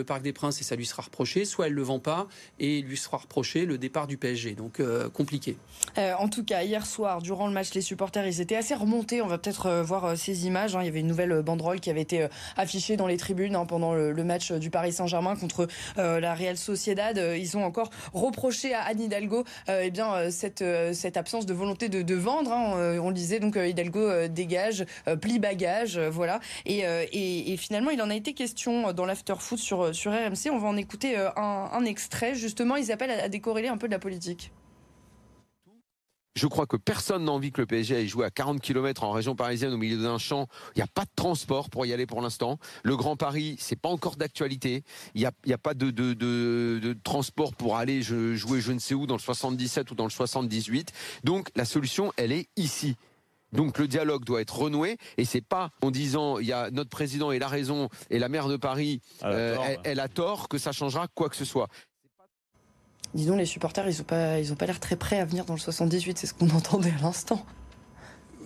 Parc 0.04 0.22
des 0.22 0.32
Princes 0.32 0.60
et 0.60 0.64
ça 0.64 0.76
lui 0.76 0.86
sera 0.86 1.02
reproché, 1.02 1.44
soit 1.44 1.66
elle 1.66 1.72
ne 1.72 1.76
le 1.76 1.82
vend 1.82 1.98
pas 1.98 2.28
et 2.60 2.82
lui 2.82 2.96
sera 2.96 3.16
reproché 3.16 3.66
le 3.66 3.78
départ 3.78 4.06
du 4.06 4.16
PSG. 4.16 4.52
Donc 4.52 4.80
euh, 4.80 5.08
compliqué. 5.08 5.56
Euh, 5.98 6.12
en 6.18 6.28
tout 6.28 6.44
cas, 6.44 6.62
hier 6.62 6.86
soir, 6.86 7.20
durant 7.20 7.48
le 7.48 7.52
match, 7.52 7.74
les 7.74 7.80
supporters, 7.80 8.26
ils 8.26 8.40
étaient 8.40 8.56
assez 8.56 8.74
remontés. 8.74 9.22
On 9.22 9.26
va 9.26 9.38
peut-être 9.38 9.66
euh, 9.66 9.82
voir 9.82 10.16
ces 10.16 10.46
images. 10.46 10.76
Hein. 10.76 10.82
Il 10.82 10.86
y 10.86 10.88
avait 10.88 11.00
une 11.00 11.08
nouvelle 11.08 11.42
banderole 11.42 11.80
qui 11.80 11.90
avait 11.90 12.02
été 12.02 12.28
affichée 12.56 12.96
dans 12.96 13.08
les 13.08 13.16
tribunes 13.16 13.56
hein, 13.56 13.66
pendant 13.66 13.92
le, 13.94 14.24
match 14.24 14.52
du 14.52 14.70
Paris 14.70 14.92
Saint-Germain 14.92 15.36
contre 15.36 15.68
la 15.96 16.34
Real 16.34 16.56
Sociedad. 16.56 17.20
Ils 17.36 17.58
ont 17.58 17.64
encore 17.64 17.90
reproché 18.14 18.72
à 18.72 18.82
Anne 18.82 19.02
Hidalgo 19.02 19.44
eh 19.68 19.90
bien, 19.90 20.30
cette, 20.30 20.62
absence 21.16 21.44
de 21.44 21.52
volonté 21.52 21.90
de, 21.90 22.14
vendre. 22.14 22.52
Hein. 22.52 22.98
On, 23.02 23.10
disait 23.10 23.40
donc 23.40 23.56
Hidalgo 23.56 24.28
dégage, 24.28 24.86
plie 25.20 25.38
bagage, 25.38 25.98
voilà. 25.98 26.40
Et, 26.64 26.84
et, 27.12 27.56
finalement, 27.58 27.90
il 27.90 28.00
en 28.00 28.08
a 28.08 28.14
été 28.14 28.32
question 28.32 28.43
question 28.44 28.92
dans 28.92 29.06
l'after-foot 29.06 29.58
sur, 29.58 29.94
sur 29.94 30.12
RMC. 30.12 30.50
On 30.52 30.58
va 30.58 30.68
en 30.68 30.76
écouter 30.76 31.16
euh, 31.16 31.30
un, 31.34 31.84
extrait. 31.86 32.34
Justement, 32.34 32.76
ils 32.76 32.92
appellent 32.92 33.10
à, 33.10 33.30
décorréler 33.30 33.68
un 33.68 33.78
peu 33.78 33.86
de 33.86 33.92
la 33.92 33.98
politique. 33.98 34.52
Je 36.36 36.46
crois 36.46 36.66
que 36.66 36.76
personne 36.76 37.24
n'a 37.24 37.32
envie 37.32 37.52
que 37.52 37.62
le 37.62 37.66
PSG 37.66 37.96
aille 37.96 38.08
jouer 38.08 38.26
à 38.26 38.30
40 38.30 38.60
km 38.60 39.04
en 39.04 39.12
région 39.12 39.34
parisienne 39.34 39.72
au 39.72 39.78
milieu 39.78 39.96
d'un 39.96 40.18
champ. 40.18 40.46
Il 40.74 40.80
n'y 40.80 40.82
a 40.82 40.88
pas 40.92 41.04
de 41.04 41.10
transport 41.16 41.70
pour 41.70 41.86
y 41.86 41.94
aller 41.94 42.04
pour 42.04 42.20
l'instant. 42.20 42.58
Le 42.82 42.96
Grand 42.96 43.16
Paris, 43.16 43.56
c'est 43.58 43.80
pas 43.80 43.88
encore 43.88 44.16
d'actualité. 44.16 44.82
Il 45.14 45.20
n'y 45.46 45.52
a, 45.52 45.58
pas 45.58 45.72
de, 45.72 46.92
transport 47.02 47.54
pour 47.54 47.78
aller 47.78 48.02
jouer 48.02 48.60
je 48.60 48.72
ne 48.72 48.78
sais 48.78 48.92
où 48.92 49.06
dans 49.06 49.16
le 49.16 49.20
77 49.20 49.90
ou 49.90 49.94
dans 49.94 50.04
le 50.04 50.10
78. 50.10 50.92
Donc 51.22 51.48
la 51.56 51.64
solution, 51.64 52.12
elle 52.18 52.32
est 52.32 52.48
ici. 52.56 52.96
Donc 53.54 53.78
le 53.78 53.88
dialogue 53.88 54.24
doit 54.24 54.40
être 54.40 54.58
renoué 54.58 54.98
et 55.16 55.24
c'est 55.24 55.40
pas 55.40 55.70
en 55.82 55.90
disant 55.90 56.38
il 56.38 56.46
y 56.46 56.52
a 56.52 56.70
notre 56.70 56.90
président 56.90 57.30
et 57.30 57.38
la 57.38 57.48
raison 57.48 57.88
et 58.10 58.18
la 58.18 58.28
maire 58.28 58.48
de 58.48 58.56
Paris 58.56 59.00
euh, 59.22 59.56
elle, 59.84 60.00
a 60.00 60.08
tort 60.08 60.48
que 60.48 60.58
ça 60.58 60.72
changera 60.72 61.06
quoi 61.14 61.28
que 61.28 61.36
ce 61.36 61.44
soit. 61.44 61.68
Disons 63.14 63.36
les 63.36 63.46
supporters 63.46 63.88
ils 63.88 64.00
ont 64.00 64.04
pas 64.04 64.40
ils 64.40 64.52
ont 64.52 64.56
pas 64.56 64.66
l'air 64.66 64.80
très 64.80 64.96
prêts 64.96 65.20
à 65.20 65.24
venir 65.24 65.44
dans 65.44 65.54
le 65.54 65.60
78 65.60 66.18
c'est 66.18 66.26
ce 66.26 66.34
qu'on 66.34 66.50
entendait 66.56 66.92
à 66.98 67.02
l'instant. 67.02 67.46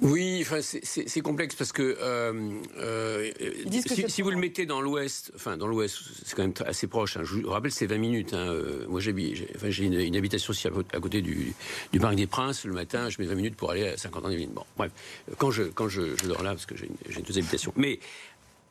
Oui, 0.01 0.39
enfin, 0.43 0.61
c'est 0.63 1.21
complexe 1.21 1.55
parce 1.55 1.73
que, 1.73 1.97
euh, 2.01 2.53
euh 2.77 3.31
si, 3.71 4.05
si 4.09 4.23
vous 4.23 4.31
le 4.31 4.37
mettez 4.37 4.65
dans 4.65 4.81
l'Ouest, 4.81 5.33
enfin 5.35 5.57
dans 5.57 5.67
l'Ouest, 5.67 5.99
c'est 6.25 6.37
quand 6.37 6.43
même 6.43 6.55
assez 6.67 6.87
proche. 6.87 7.17
Hein. 7.17 7.23
Je 7.25 7.37
vous 7.37 7.51
rappelle, 7.51 7.73
c'est 7.73 7.87
20 7.87 7.99
minutes. 7.99 8.35
Hein. 8.35 8.53
Euh, 8.53 8.87
moi, 8.89 9.01
j'ai 9.01 9.13
enfin, 9.57 9.71
une, 9.71 9.95
une, 9.95 10.17
habitation 10.17 10.51
aussi 10.51 10.69
à, 10.69 11.01
côté 11.01 11.21
du, 11.21 11.53
du, 11.93 11.99
Parc 11.99 12.15
des 12.15 12.27
Princes. 12.27 12.65
Le 12.65 12.73
matin, 12.73 13.09
je 13.09 13.21
mets 13.21 13.27
20 13.27 13.35
minutes 13.35 13.57
pour 13.57 13.71
aller 13.71 13.89
à 13.89 13.97
50 13.97 14.25
ans 14.25 14.29
Bon, 14.55 14.65
bref, 14.77 14.93
quand 15.37 15.51
je 15.51 15.65
quand 15.65 15.89
je, 15.89 16.17
je 16.17 16.29
dors 16.29 16.43
là, 16.43 16.51
parce 16.51 16.67
que 16.67 16.77
j'ai 16.77 17.23
deux 17.23 17.39
habitations. 17.39 17.73
Mais 17.77 17.99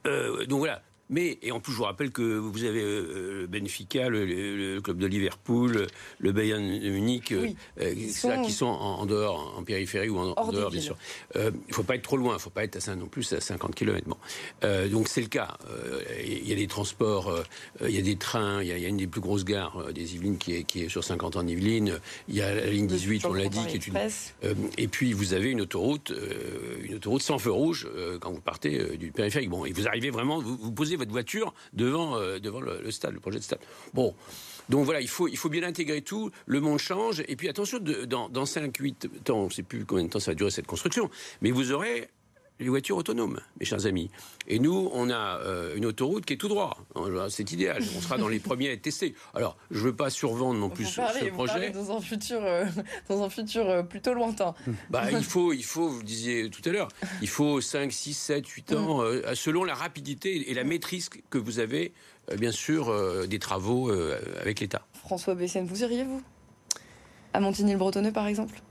euh, 0.06 0.46
donc 0.46 0.60
voilà, 0.60 0.82
mais, 1.10 1.38
et 1.42 1.52
en 1.52 1.60
plus, 1.60 1.72
je 1.72 1.78
vous 1.78 1.84
rappelle 1.86 2.12
que 2.12 2.22
vous 2.22 2.64
avez 2.66 2.82
euh, 2.82 3.44
euh 3.44 3.48
Benfica, 3.48 4.10
le, 4.10 4.82
club 4.82 4.98
de 4.98 5.08
Liverpool, 5.08 5.88
le 6.20 6.32
Bayern 6.32 6.62
Munich, 6.62 7.32
euh, 7.32 7.48
euh, 7.80 7.94
qui, 7.94 8.10
sont... 8.10 8.42
qui, 8.42 8.52
sont... 8.52 8.66
en, 8.66 9.06
dehors, 9.06 9.56
en 9.58 9.64
périphérie 9.64 10.10
ou 10.10 10.18
en, 10.18 10.52
dehors, 10.52 10.70
bien 10.70 10.82
sûr. 10.82 10.98
il 11.36 11.42
ne 11.42 11.74
faut 11.74 11.84
pas 11.84 11.96
être 11.96 12.02
trop 12.02 12.18
loin, 12.18 12.34
il 12.34 12.36
ne 12.36 12.42
faut 12.42 12.50
pas 12.50 12.66
être 12.66 12.90
à, 12.90 12.96
non 12.96 13.08
plus 13.08 13.32
à 13.34 13.40
50 13.40 13.74
km. 13.74 14.06
Bon. 14.08 14.18
donc 14.92 15.08
c'est 15.08 15.22
le 15.22 15.28
cas. 15.28 15.58
Il 16.24 16.48
y 16.48 16.52
a 16.52 16.56
des 16.56 16.68
transports, 16.68 17.34
il 17.82 17.92
y 17.92 18.00
a 18.00 18.02
des 18.02 18.18
trains, 18.18 18.62
il 18.62 18.68
y, 18.68 18.86
a 18.86 18.88
une 18.88 18.98
des 18.98 19.08
plus 19.08 19.22
grosses 19.22 19.46
gares 19.46 19.94
des 19.94 20.16
Yvelines 20.16 20.38
qui 20.38 20.56
est, 20.56 20.64
qui 20.64 20.84
est 20.84 20.90
sur 20.90 21.04
50 21.04 21.38
ans 21.38 21.40
en 21.40 21.48
Yvelines. 21.48 22.00
Il 22.28 22.36
y 22.36 22.42
a 22.42 22.54
la 22.54 22.70
ligne 22.70 22.88
18, 22.88 23.26
on 23.26 23.34
l'a 23.34 23.48
dit, 23.48 23.66
qui 23.68 23.76
est 23.76 23.88
une. 23.88 23.98
et 24.78 24.88
puis 24.88 25.14
vous 25.14 25.34
avez 25.34 25.52
une 25.52 25.62
autoroute, 25.62 26.12
une 26.84 26.96
autoroute 26.96 27.22
sans 27.22 27.40
feu 27.40 27.52
rouge 27.52 27.88
quand 28.20 28.32
vous 28.32 28.42
partez 28.42 28.98
du 28.98 29.12
périphérique. 29.12 29.50
Bon, 29.50 29.66
et 29.66 29.72
vous 29.72 29.88
arrivez 29.88 30.10
vraiment, 30.10 30.40
vous, 30.42 30.58
vous 30.58 30.72
posez 30.72 30.97
votre 30.98 31.12
voiture 31.12 31.54
devant, 31.74 32.18
euh, 32.18 32.40
devant 32.40 32.60
le, 32.60 32.92
stade, 32.92 33.14
le 33.14 33.20
projet 33.20 33.40
de 33.40 33.44
stade. 33.44 33.60
Bon. 33.94 34.14
Donc 34.70 34.84
voilà, 34.84 35.00
il 35.00 35.08
faut, 35.08 35.30
il 35.30 35.38
faut 35.38 35.50
bien 35.50 35.64
intégrer 35.64 36.02
tout. 36.02 36.30
Le 36.46 36.60
monde 36.60 36.80
change. 36.80 37.24
Et 37.30 37.38
puis 37.38 37.48
attention, 37.48 37.80
dans, 37.80 38.28
dans 38.28 38.44
5-8 38.44 39.32
ans, 39.32 39.38
on 39.38 39.46
ne 39.46 39.50
sait 39.50 39.64
plus 39.64 39.86
combien 39.86 40.04
de 40.04 40.10
temps 40.10 40.20
ça 40.20 40.32
va 40.32 40.36
durer 40.36 40.52
cette 40.52 40.68
construction, 40.68 41.10
mais 41.42 41.52
vous 41.52 41.72
aurez 41.72 42.10
les 42.60 42.70
voitures 42.70 42.98
autonomes, 42.98 43.40
mes 43.60 43.66
chers 43.66 43.86
amis. 43.86 44.10
Et 44.48 44.60
nous, 44.60 44.90
on 44.94 45.10
a 45.10 45.40
euh, 45.42 45.76
une 45.76 45.86
autoroute 45.86 46.26
qui 46.26 46.34
est 46.34 46.38
tout 46.38 46.48
droit. 46.48 46.78
C'est 47.30 47.52
idéal. 47.52 47.84
On 47.96 48.02
sera 48.02 48.18
dans 48.18 48.28
les 48.28 48.40
premiers 48.40 48.70
à 48.70 48.72
être 48.74 48.82
testés. 48.82 49.14
Alors, 49.34 49.58
je 49.72 49.80
ne 49.80 49.84
veux 49.84 49.96
pas 49.96 50.10
survendre 50.10 50.60
non 50.60 50.70
plus 50.70 50.86
ce, 50.86 51.30
projet. 51.30 51.72
Dans 51.72 51.96
un 51.96 52.02
futur, 52.02 52.40
euh, 52.44 52.66
dans 53.10 53.24
un 53.24 53.30
futur 53.30 53.70
euh, 53.70 53.84
plutôt 53.84 54.14
lointain. 54.14 54.54
Bah, 54.90 55.12
il 55.12 55.24
faut, 55.24 55.54
il 55.54 55.64
faut, 55.64 55.90
vous 55.90 56.00
le 56.00 56.06
disiez 56.06 56.50
tout 56.50 56.62
à 56.66 56.72
l'heure, 56.72 56.88
il 57.22 57.28
faut 57.28 57.60
5, 57.60 57.92
6, 57.92 58.14
7, 58.14 58.48
8 58.48 58.74
ans, 58.74 59.02
selon 59.34 59.64
la 59.64 59.74
rapidité 59.74 60.50
et 60.50 60.54
la 60.54 60.64
maîtrise 60.64 61.10
que 61.30 61.38
vous 61.38 61.60
avez, 61.60 61.94
bien 62.38 62.52
sûr, 62.52 62.94
des 63.28 63.40
travaux 63.40 63.92
avec 64.40 64.62
l'État. 64.62 64.86
François 64.94 65.36
Bessène, 65.36 65.66
vous 65.66 65.82
iriez, 65.84 66.04
vous? 66.04 66.22
À 67.34 67.40
Montigny-le-Bretonneux, 67.40 68.14
par 68.14 68.28
exemple? 68.28 68.62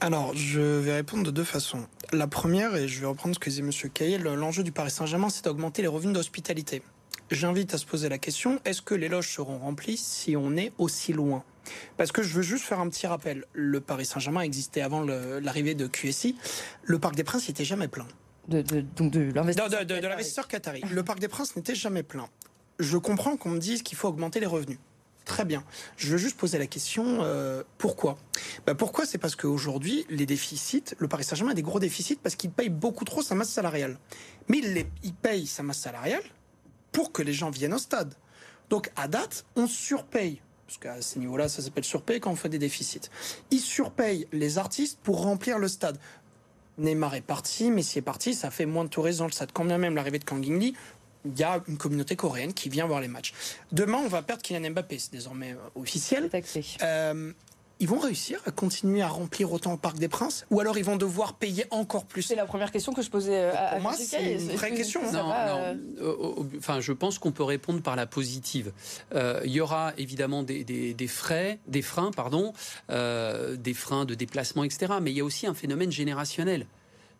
Alors, 0.00 0.34
je 0.34 0.60
vais 0.60 0.94
répondre 0.94 1.24
de 1.24 1.30
deux 1.30 1.44
façons. 1.44 1.86
La 2.12 2.26
première, 2.26 2.74
et 2.74 2.88
je 2.88 3.00
vais 3.00 3.06
reprendre 3.06 3.36
ce 3.36 3.38
que 3.38 3.48
disait 3.48 3.62
M. 3.62 3.70
Caillé, 3.92 4.18
l'enjeu 4.18 4.64
du 4.64 4.72
Paris 4.72 4.90
Saint-Germain, 4.90 5.28
c'est 5.28 5.44
d'augmenter 5.44 5.80
les 5.82 5.88
revenus 5.88 6.14
d'hospitalité. 6.14 6.82
J'invite 7.30 7.72
à 7.72 7.78
se 7.78 7.86
poser 7.86 8.08
la 8.08 8.18
question, 8.18 8.60
est-ce 8.64 8.82
que 8.82 8.94
les 8.94 9.08
loges 9.08 9.32
seront 9.32 9.58
remplies 9.58 9.96
si 9.96 10.36
on 10.36 10.56
est 10.56 10.72
aussi 10.78 11.12
loin? 11.12 11.44
Parce 11.96 12.10
que 12.10 12.24
je 12.24 12.34
veux 12.34 12.42
juste 12.42 12.64
faire 12.64 12.80
un 12.80 12.88
petit 12.88 13.06
rappel. 13.06 13.44
Le 13.52 13.80
Paris 13.80 14.06
Saint-Germain 14.06 14.40
existait 14.40 14.80
avant 14.80 15.04
l'arrivée 15.04 15.76
de 15.76 15.86
QSI. 15.86 16.36
Le 16.82 16.98
Parc 16.98 17.14
des 17.14 17.22
Princes 17.22 17.46
n'était 17.46 17.64
jamais 17.64 17.86
plein. 17.86 18.08
De, 18.48 18.62
de, 18.62 18.80
donc 18.80 19.12
de 19.12 19.30
l'investisseur 19.32 20.48
qatari. 20.48 20.82
Le 20.90 21.04
Parc 21.04 21.20
des 21.20 21.28
Princes 21.28 21.54
n'était 21.54 21.76
jamais 21.76 22.02
plein. 22.02 22.28
Je 22.80 22.96
comprends 22.96 23.36
qu'on 23.36 23.50
me 23.50 23.60
dise 23.60 23.82
qu'il 23.82 23.96
faut 23.96 24.08
augmenter 24.08 24.40
les 24.40 24.46
revenus. 24.46 24.78
Très 25.24 25.44
bien. 25.44 25.62
Je 25.96 26.08
veux 26.08 26.18
juste 26.18 26.36
poser 26.36 26.58
la 26.58 26.66
question 26.66 27.18
euh, 27.20 27.62
pourquoi? 27.78 28.18
Bah 28.66 28.74
Pourquoi? 28.74 29.06
C'est 29.06 29.18
parce 29.18 29.36
qu'aujourd'hui, 29.36 30.06
les 30.08 30.26
déficits, 30.26 30.84
le 30.98 31.08
Paris 31.08 31.24
Saint-Germain 31.24 31.52
a 31.52 31.54
des 31.54 31.62
gros 31.62 31.78
déficits 31.78 32.16
parce 32.16 32.34
qu'il 32.34 32.50
paye 32.50 32.68
beaucoup 32.68 33.04
trop 33.04 33.22
sa 33.22 33.34
masse 33.34 33.50
salariale. 33.50 33.98
Mais 34.48 34.58
il, 34.58 35.14
paye 35.14 35.46
sa 35.46 35.62
masse 35.62 35.78
salariale 35.78 36.22
pour 36.92 37.12
que 37.12 37.22
les 37.22 37.32
gens 37.32 37.50
viennent 37.50 37.74
au 37.74 37.78
stade. 37.78 38.14
Donc 38.70 38.90
à 38.96 39.08
date, 39.08 39.44
on 39.56 39.66
surpaye 39.66 40.40
parce 40.66 40.78
qu'à 40.78 41.02
ce 41.02 41.18
niveau-là, 41.18 41.48
ça 41.48 41.62
s'appelle 41.62 41.84
surpaye 41.84 42.20
quand 42.20 42.30
on 42.30 42.36
fait 42.36 42.48
des 42.48 42.60
déficits. 42.60 43.10
Ils 43.50 43.60
surpayent 43.60 44.28
les 44.32 44.56
artistes 44.56 45.00
pour 45.02 45.22
remplir 45.22 45.58
le 45.58 45.66
stade. 45.66 45.98
Neymar 46.78 47.16
est 47.16 47.20
parti, 47.20 47.72
Messi 47.72 47.98
est 47.98 48.02
parti, 48.02 48.34
ça 48.34 48.50
fait 48.50 48.66
moins 48.66 48.84
de 48.84 48.88
touristes 48.88 49.18
dans 49.18 49.26
le 49.26 49.32
stade. 49.32 49.50
Quand 49.52 49.64
même 49.64 49.94
l'arrivée 49.96 50.20
de 50.20 50.24
Kang 50.24 50.44
In 50.48 50.58
Lee, 50.58 50.74
il 51.24 51.38
y 51.38 51.42
a 51.42 51.60
une 51.68 51.76
communauté 51.76 52.16
coréenne 52.16 52.52
qui 52.52 52.68
vient 52.68 52.86
voir 52.86 53.00
les 53.00 53.08
matchs. 53.08 53.32
Demain, 53.72 53.98
on 53.98 54.08
va 54.08 54.22
perdre 54.22 54.42
Kylian 54.42 54.70
Mbappé, 54.70 54.98
c'est 54.98 55.12
désormais 55.12 55.52
euh, 55.52 55.80
officiel. 55.80 56.30
Euh, 56.82 57.32
ils 57.82 57.88
vont 57.88 57.98
réussir 57.98 58.40
à 58.44 58.50
continuer 58.50 59.00
à 59.00 59.08
remplir 59.08 59.50
autant 59.52 59.72
le 59.72 59.78
Parc 59.78 59.96
des 59.96 60.08
Princes 60.08 60.44
Ou 60.50 60.60
alors 60.60 60.76
ils 60.76 60.84
vont 60.84 60.96
devoir 60.96 61.34
payer 61.34 61.64
encore 61.70 62.04
plus? 62.04 62.22
C'est 62.22 62.34
la 62.34 62.44
première 62.44 62.70
question 62.70 62.92
que 62.92 63.00
je 63.00 63.08
posais 63.08 63.36
euh, 63.36 63.52
à, 63.56 63.70
Pour 63.72 63.80
moi, 63.80 63.94
c'est 63.94 64.34
une 64.34 64.50
vraie 64.50 64.74
question. 64.74 65.00
Non, 65.10 65.28
non. 65.28 66.46
Enfin, 66.58 66.80
je 66.80 66.92
pense 66.92 67.18
qu'on 67.18 67.32
peut 67.32 67.42
répondre 67.42 67.80
par 67.80 67.96
la 67.96 68.06
positive. 68.06 68.72
il 69.14 69.50
y 69.50 69.60
aura 69.60 69.94
évidemment 69.96 70.42
des, 70.42 70.62
des, 70.62 70.92
des, 70.92 71.06
frais, 71.06 71.58
des 71.68 71.82
freins, 71.82 72.10
pardon, 72.10 72.52
euh, 72.90 73.56
des 73.56 73.74
freins 73.74 74.04
de 74.04 74.14
déplacement, 74.14 74.64
etc. 74.64 74.94
Mais 75.00 75.10
il 75.10 75.16
y 75.16 75.20
a 75.20 75.24
aussi 75.24 75.46
un 75.46 75.54
phénomène 75.54 75.90
générationnel. 75.90 76.66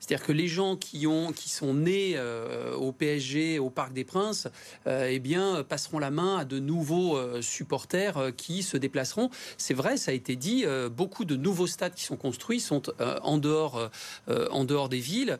C'est-à-dire 0.00 0.26
que 0.26 0.32
les 0.32 0.48
gens 0.48 0.76
qui, 0.76 1.06
ont, 1.06 1.30
qui 1.30 1.50
sont 1.50 1.74
nés 1.74 2.14
euh, 2.16 2.74
au 2.74 2.90
PSG, 2.90 3.58
au 3.58 3.70
Parc 3.70 3.92
des 3.92 4.04
Princes, 4.04 4.48
euh, 4.86 5.08
eh 5.10 5.18
bien, 5.18 5.62
passeront 5.62 5.98
la 5.98 6.10
main 6.10 6.38
à 6.38 6.44
de 6.44 6.58
nouveaux 6.58 7.16
euh, 7.16 7.42
supporters 7.42 8.34
qui 8.36 8.62
se 8.62 8.78
déplaceront. 8.78 9.30
C'est 9.58 9.74
vrai, 9.74 9.98
ça 9.98 10.10
a 10.10 10.14
été 10.14 10.36
dit, 10.36 10.64
beaucoup 10.90 11.24
de 11.24 11.36
nouveaux 11.36 11.66
stades 11.66 11.94
qui 11.94 12.04
sont 12.04 12.16
construits 12.16 12.60
sont 12.60 12.82
en, 12.98 13.36
dehors, 13.38 13.90
en 14.28 14.64
dehors 14.64 14.88
des 14.88 14.98
villes. 14.98 15.38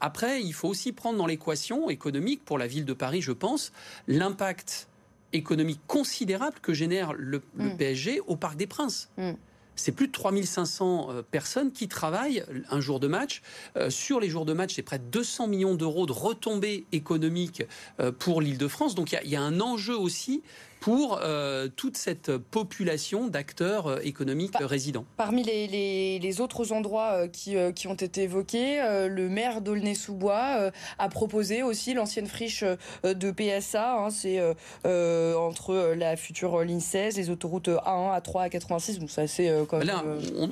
après, 0.00 0.42
il 0.42 0.52
faut 0.52 0.68
aussi 0.68 0.92
prendre 0.92 1.16
dans 1.16 1.26
l'équation 1.26 1.88
économique, 1.88 2.44
pour 2.44 2.58
la 2.58 2.66
ville 2.66 2.84
de 2.84 2.92
Paris, 2.92 3.22
je 3.22 3.32
pense, 3.32 3.72
l'impact 4.06 4.88
économique 5.32 5.80
considérable 5.86 6.58
que 6.60 6.74
génère 6.74 7.14
le, 7.14 7.42
mm. 7.56 7.76
PSG 7.76 8.20
au 8.26 8.36
Parc 8.36 8.56
des 8.56 8.66
Princes. 8.66 9.08
Mm 9.16 9.32
c'est 9.76 9.92
plus 9.92 10.06
de 10.06 10.12
3500 10.12 11.08
euh, 11.10 11.22
personnes 11.22 11.72
qui 11.72 11.88
travaillent 11.88 12.44
un 12.70 12.80
jour 12.80 13.00
de 13.00 13.08
match. 13.08 13.42
Euh, 13.76 13.90
sur 13.90 14.20
les 14.20 14.28
jours 14.28 14.44
de 14.44 14.52
match, 14.52 14.74
c'est 14.74 14.82
près 14.82 14.98
de 14.98 15.04
200 15.04 15.48
millions 15.48 15.74
d'euros 15.74 16.06
de 16.06 16.12
retombées 16.12 16.84
économiques 16.92 17.62
euh, 18.00 18.12
pour 18.12 18.40
l'Île-de-France. 18.40 18.94
Donc 18.94 19.12
il 19.12 19.30
y, 19.30 19.36
a 19.36 19.42
un 19.42 19.60
enjeu 19.60 19.96
aussi 19.96 20.42
pour 20.82 21.20
euh, 21.22 21.68
toute 21.76 21.96
cette 21.96 22.36
population 22.36 23.28
d'acteurs 23.28 23.86
euh, 23.86 23.98
économiques 24.02 24.56
résidents. 24.60 25.04
Parmi 25.16 25.44
les, 25.44 26.40
autres 26.40 26.72
endroits 26.72 27.12
euh, 27.12 27.28
qui, 27.28 27.54
qui, 27.74 27.86
ont 27.86 27.94
été 27.94 28.24
évoqués, 28.24 28.80
le 29.08 29.28
maire 29.28 29.60
d'Aulnay-sous-Bois 29.60 30.72
a 30.98 31.08
proposé 31.08 31.62
aussi 31.62 31.94
l'ancienne 31.94 32.26
friche 32.26 32.64
de 33.04 33.30
PSA. 33.30 33.96
Hein, 33.96 34.10
c'est 34.10 34.40
entre 34.84 35.94
la 35.96 36.16
future 36.16 36.62
ligne 36.62 36.80
16, 36.80 37.16
les 37.16 37.30
autoroutes 37.30 37.68
A1, 37.68 38.20
A3, 38.20 38.50
A86. 38.50 38.98
Donc 38.98 39.10
c'est 39.10 39.22
assez. 39.22 39.48
Là, 39.82 40.04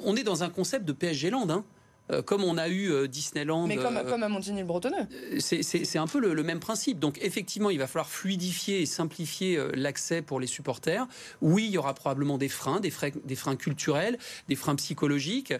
on, 0.04 0.16
est 0.16 0.22
dans 0.22 0.44
un 0.44 0.50
concept 0.50 0.84
de 0.84 0.92
PSG 0.92 1.30
Land. 1.30 1.50
Hein. 1.50 1.64
Euh, 2.12 2.22
comme 2.22 2.44
on 2.44 2.58
a 2.58 2.68
eu 2.68 2.90
euh, 2.90 3.08
Disneyland. 3.08 3.66
Mais 3.66 3.76
comme, 3.76 3.96
euh, 3.96 4.12
à 4.12 4.28
Montigny-le-Bretonneux. 4.28 5.06
C'est 5.40 5.98
un 5.98 6.06
peu 6.06 6.20
le, 6.20 6.42
même 6.42 6.60
principe. 6.60 6.98
Donc 6.98 7.18
effectivement, 7.22 7.70
il 7.70 7.78
va 7.78 7.86
falloir 7.86 8.08
fluidifier 8.08 8.82
et 8.82 8.86
simplifier 8.86 9.58
l'accès 9.74 10.22
pour 10.22 10.40
les 10.40 10.46
supporters. 10.46 11.06
Oui, 11.40 11.66
il 11.66 11.72
y 11.72 11.78
aura 11.78 11.94
probablement 11.94 12.38
des 12.38 12.48
freins, 12.48 12.80
des, 12.80 12.90
freins, 12.90 13.10
des 13.24 13.34
freins 13.34 13.56
culturels, 13.56 14.18
des 14.48 14.56
freins 14.56 14.74
psychologiques, 14.76 15.52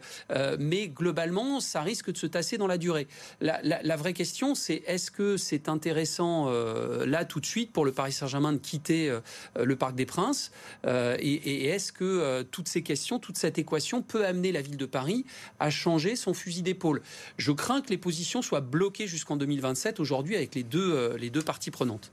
mais 0.59 0.89
globalement, 0.89 1.61
ça 1.61 1.83
risque 1.83 2.13
de 2.13 2.17
se 2.17 2.27
tasser 2.27 2.57
dans 2.59 2.67
la 2.67 2.79
durée. 2.79 3.07
La, 3.41 3.97
vraie 3.97 4.13
question, 4.15 4.55
c'est 4.55 4.83
est-ce 4.87 5.11
que 5.11 5.37
c'est 5.37 5.69
intéressant 5.69 6.51
là 7.05 7.25
tout 7.25 7.41
de 7.41 7.47
suite 7.47 7.73
pour 7.73 7.85
le 7.85 7.93
Paris 7.93 8.13
Saint-Germain 8.13 8.53
de 8.53 8.59
quitter 8.59 9.15
le 9.57 9.77
Parc 9.77 9.95
des 9.95 10.07
Princes 10.07 10.51
et, 10.87 11.19
et 11.21 11.67
est-ce 11.67 11.93
que 11.93 12.43
toutes 12.51 12.69
ces 12.69 12.83
questions, 12.83 13.19
toute 13.19 13.37
cette 13.37 13.59
équation 13.59 14.03
peut 14.03 14.27
amener 14.27 14.53
la 14.53 14.63
ville 14.63 14.79
de 14.79 14.87
Paris 14.87 15.25
à 15.59 15.71
changer 15.71 16.17
son 16.17 16.35
fusil 16.40 16.62
d'épaule. 16.62 17.03
Je 17.37 17.53
crains 17.53 17.81
que 17.81 17.90
les 17.90 17.98
positions 17.98 18.42
soient 18.42 18.61
bloquées 18.61 19.07
jusqu'en 19.07 19.37
2027 19.37 20.00
aujourd'hui 20.00 20.37
avec 20.37 20.55
les 20.55 20.62
deux, 20.62 20.94
euh, 20.94 21.16
les 21.16 21.31
deux 21.31 21.42
parties 21.42 21.70
prenantes. 21.70 22.12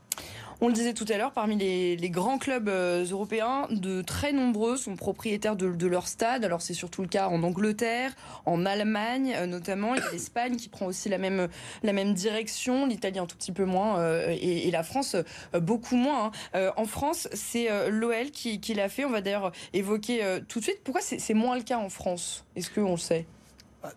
On 0.59 0.69
le 0.69 0.73
disait 0.73 0.93
tout 0.93 1.05
à 1.09 1.17
l'heure, 1.17 1.33
parmi 1.33 1.55
les, 1.55 2.09
grands 2.09 2.39
clubs 2.39 2.67
euh, 2.67 3.05
européens, 3.05 3.67
de 3.69 4.01
très 4.01 4.31
nombreux 4.31 4.75
sont 4.75 4.95
propriétaires 4.95 5.55
de, 5.55 5.87
leur 5.87 6.07
stade. 6.07 6.43
Alors 6.43 6.63
c'est 6.63 6.73
surtout 6.73 7.03
le 7.03 7.07
cas 7.07 7.27
en 7.27 7.43
Angleterre, 7.43 8.11
en 8.45 8.65
Allemagne 8.65 9.35
euh, 9.37 9.45
notamment. 9.45 9.93
Il 9.93 10.01
y 10.01 10.05
l'Espagne 10.13 10.55
qui 10.55 10.67
prend 10.67 10.87
aussi 10.87 11.09
la 11.09 11.19
même, 11.19 11.47
la 11.83 11.93
même 11.93 12.15
direction, 12.15 12.87
l'Italie 12.87 13.19
un 13.19 13.27
tout 13.27 13.37
petit 13.37 13.51
peu 13.51 13.65
moins 13.65 14.03
et, 14.29 14.71
la 14.71 14.83
France 14.83 15.15
beaucoup 15.53 15.95
moins. 15.95 16.31
Hein. 16.53 16.71
en 16.75 16.85
France, 16.85 17.29
c'est 17.33 17.69
l'OL 17.89 18.31
qui, 18.31 18.59
qui 18.59 18.73
l'a 18.73 18.89
fait. 18.89 19.05
On 19.05 19.09
va 19.09 19.21
d'ailleurs 19.21 19.51
évoquer 19.73 20.39
tout 20.47 20.59
de 20.59 20.63
suite. 20.63 20.83
Pourquoi 20.83 21.01
c'est 21.01 21.33
moins 21.33 21.55
le 21.55 21.63
cas 21.63 21.77
en 21.77 21.89
France? 21.89 22.43
Est-ce 22.55 22.69
qu'on 22.69 22.91
le 22.91 22.97
sait? 22.97 23.25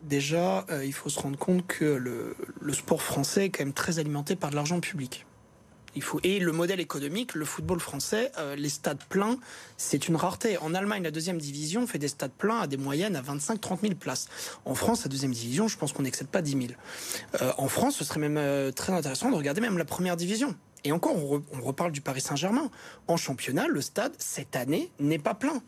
Déjà, 0.02 0.66
euh, 0.70 0.84
il 0.84 0.92
faut 0.92 1.08
se 1.08 1.18
rendre 1.18 1.38
compte 1.38 1.66
que 1.66 1.84
le, 1.84 2.34
sport 2.72 3.02
français 3.02 3.46
est 3.46 3.50
quand 3.50 3.64
même 3.64 3.72
très 3.72 3.98
alimenté 3.98 4.36
par 4.36 4.50
de 4.50 4.56
l'argent 4.56 4.80
public. 4.80 5.26
Il 5.96 6.02
faut... 6.02 6.20
Et 6.22 6.38
le 6.38 6.52
modèle 6.52 6.78
économique, 6.78 7.34
le 7.34 7.44
football 7.44 7.80
français, 7.80 8.30
euh, 8.38 8.54
les 8.54 8.68
stades 8.68 9.02
pleins, 9.08 9.38
c'est 9.76 10.06
une 10.06 10.14
rareté. 10.14 10.56
En 10.58 10.72
Allemagne, 10.72 11.02
la 11.02 11.10
deuxième 11.10 11.38
division 11.38 11.86
fait 11.88 11.98
des 11.98 12.06
stades 12.06 12.30
pleins 12.30 12.60
à 12.60 12.66
des 12.68 12.76
moyennes 12.76 13.16
à 13.16 13.22
25-30 13.22 13.80
000 13.80 13.94
places. 13.94 14.28
En 14.64 14.76
France, 14.76 15.02
la 15.02 15.08
deuxième 15.08 15.32
division, 15.32 15.66
je 15.66 15.76
pense 15.76 15.92
qu'on 15.92 16.04
n'excède 16.04 16.28
pas 16.28 16.42
10 16.42 16.50
000. 16.52 16.64
Euh, 17.42 17.52
en 17.58 17.66
France, 17.66 17.96
ce 17.96 18.04
serait 18.04 18.20
même 18.20 18.72
très 18.72 18.92
intéressant 18.92 19.30
de 19.30 19.36
regarder 19.36 19.60
même 19.60 19.78
la 19.78 19.84
première 19.84 20.16
division. 20.16 20.54
Et 20.84 20.92
encore, 20.92 21.16
on 21.16 21.60
reparle 21.60 21.90
du 21.92 22.00
Paris 22.00 22.20
Saint-Germain. 22.20 22.70
En 23.08 23.16
championnat, 23.16 23.66
le 23.66 23.80
stade, 23.80 24.12
cette 24.18 24.54
année, 24.56 24.92
n'est 25.00 25.18
pas 25.18 25.34
plein. 25.34 25.60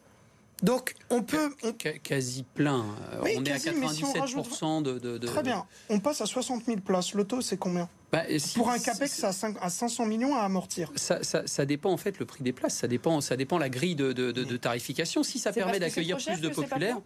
Donc 0.62 0.94
on 1.10 1.22
peut... 1.22 1.54
Quasi 2.02 2.44
plein. 2.44 2.84
Euh, 3.14 3.34
on 3.36 3.44
est 3.44 3.52
à 3.52 3.56
97% 3.56 4.82
de, 4.82 5.18
Très 5.18 5.42
bien. 5.42 5.66
On 5.88 5.98
passe 5.98 6.20
à 6.20 6.26
60 6.26 6.64
000 6.66 6.78
places. 6.80 7.14
Le 7.14 7.24
taux, 7.24 7.40
c'est 7.40 7.56
combien? 7.56 7.88
Bah, 8.12 8.22
Pour 8.54 8.70
un 8.70 8.78
CAPEX 8.78 9.24
à, 9.24 9.32
500 9.32 10.06
millions 10.06 10.36
à 10.36 10.42
amortir. 10.42 10.92
Ça, 10.96 11.66
dépend 11.66 11.90
en 11.90 11.96
fait 11.96 12.18
le 12.18 12.26
prix 12.26 12.44
des 12.44 12.52
places. 12.52 12.76
Ça 12.76 12.88
dépend, 12.88 13.20
ça 13.20 13.36
dépend 13.36 13.58
la 13.58 13.68
grille 13.68 13.96
de, 13.96 14.56
tarification. 14.56 15.22
Si 15.22 15.38
ça 15.38 15.52
permet 15.52 15.80
d'accueillir 15.80 16.16
plus 16.16 16.40
de 16.40 16.48
populaires... 16.48 16.98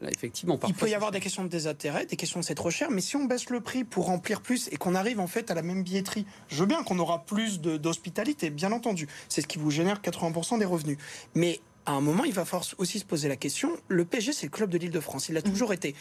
Là, 0.00 0.10
effectivement, 0.10 0.58
il 0.66 0.74
peut 0.74 0.88
y 0.88 0.96
avoir 0.96 1.12
des 1.12 1.20
questions 1.20 1.44
de 1.44 1.48
désintérêt, 1.48 2.06
des 2.06 2.16
questions 2.16 2.40
de 2.40 2.44
c'est 2.44 2.56
trop 2.56 2.70
cher, 2.70 2.90
mais 2.90 3.00
si 3.00 3.14
on 3.14 3.26
baisse 3.26 3.50
le 3.50 3.60
prix 3.60 3.84
pour 3.84 4.06
remplir 4.06 4.40
plus 4.40 4.68
et 4.72 4.76
qu'on 4.76 4.96
arrive 4.96 5.20
en 5.20 5.28
fait 5.28 5.48
à 5.52 5.54
la 5.54 5.62
même 5.62 5.84
billetterie, 5.84 6.26
je 6.48 6.56
veux 6.56 6.66
bien 6.66 6.82
qu'on 6.82 6.98
aura 6.98 7.24
plus 7.24 7.60
d'hospitalité, 7.60 8.50
bien 8.50 8.72
entendu. 8.72 9.06
C'est 9.28 9.42
ce 9.42 9.46
qui 9.46 9.58
vous 9.58 9.70
génère 9.70 10.00
80% 10.00 10.58
des 10.58 10.64
revenus. 10.64 10.98
Mais 11.36 11.60
à 11.86 11.92
un 11.92 12.00
moment, 12.00 12.24
il 12.24 12.32
va 12.32 12.44
falloir 12.44 12.66
aussi 12.78 12.98
se 12.98 13.04
poser 13.04 13.28
la 13.28 13.36
question. 13.36 13.76
Le 13.88 14.04
PSG, 14.04 14.32
c'est 14.32 14.46
le 14.46 14.50
club 14.50 14.70
de 14.70 14.78
l'Île-de-France. 14.78 15.28
Il 15.28 15.34
l'a 15.34 15.42
toujours 15.42 15.68
mhm. 15.68 15.74
été. 15.74 15.94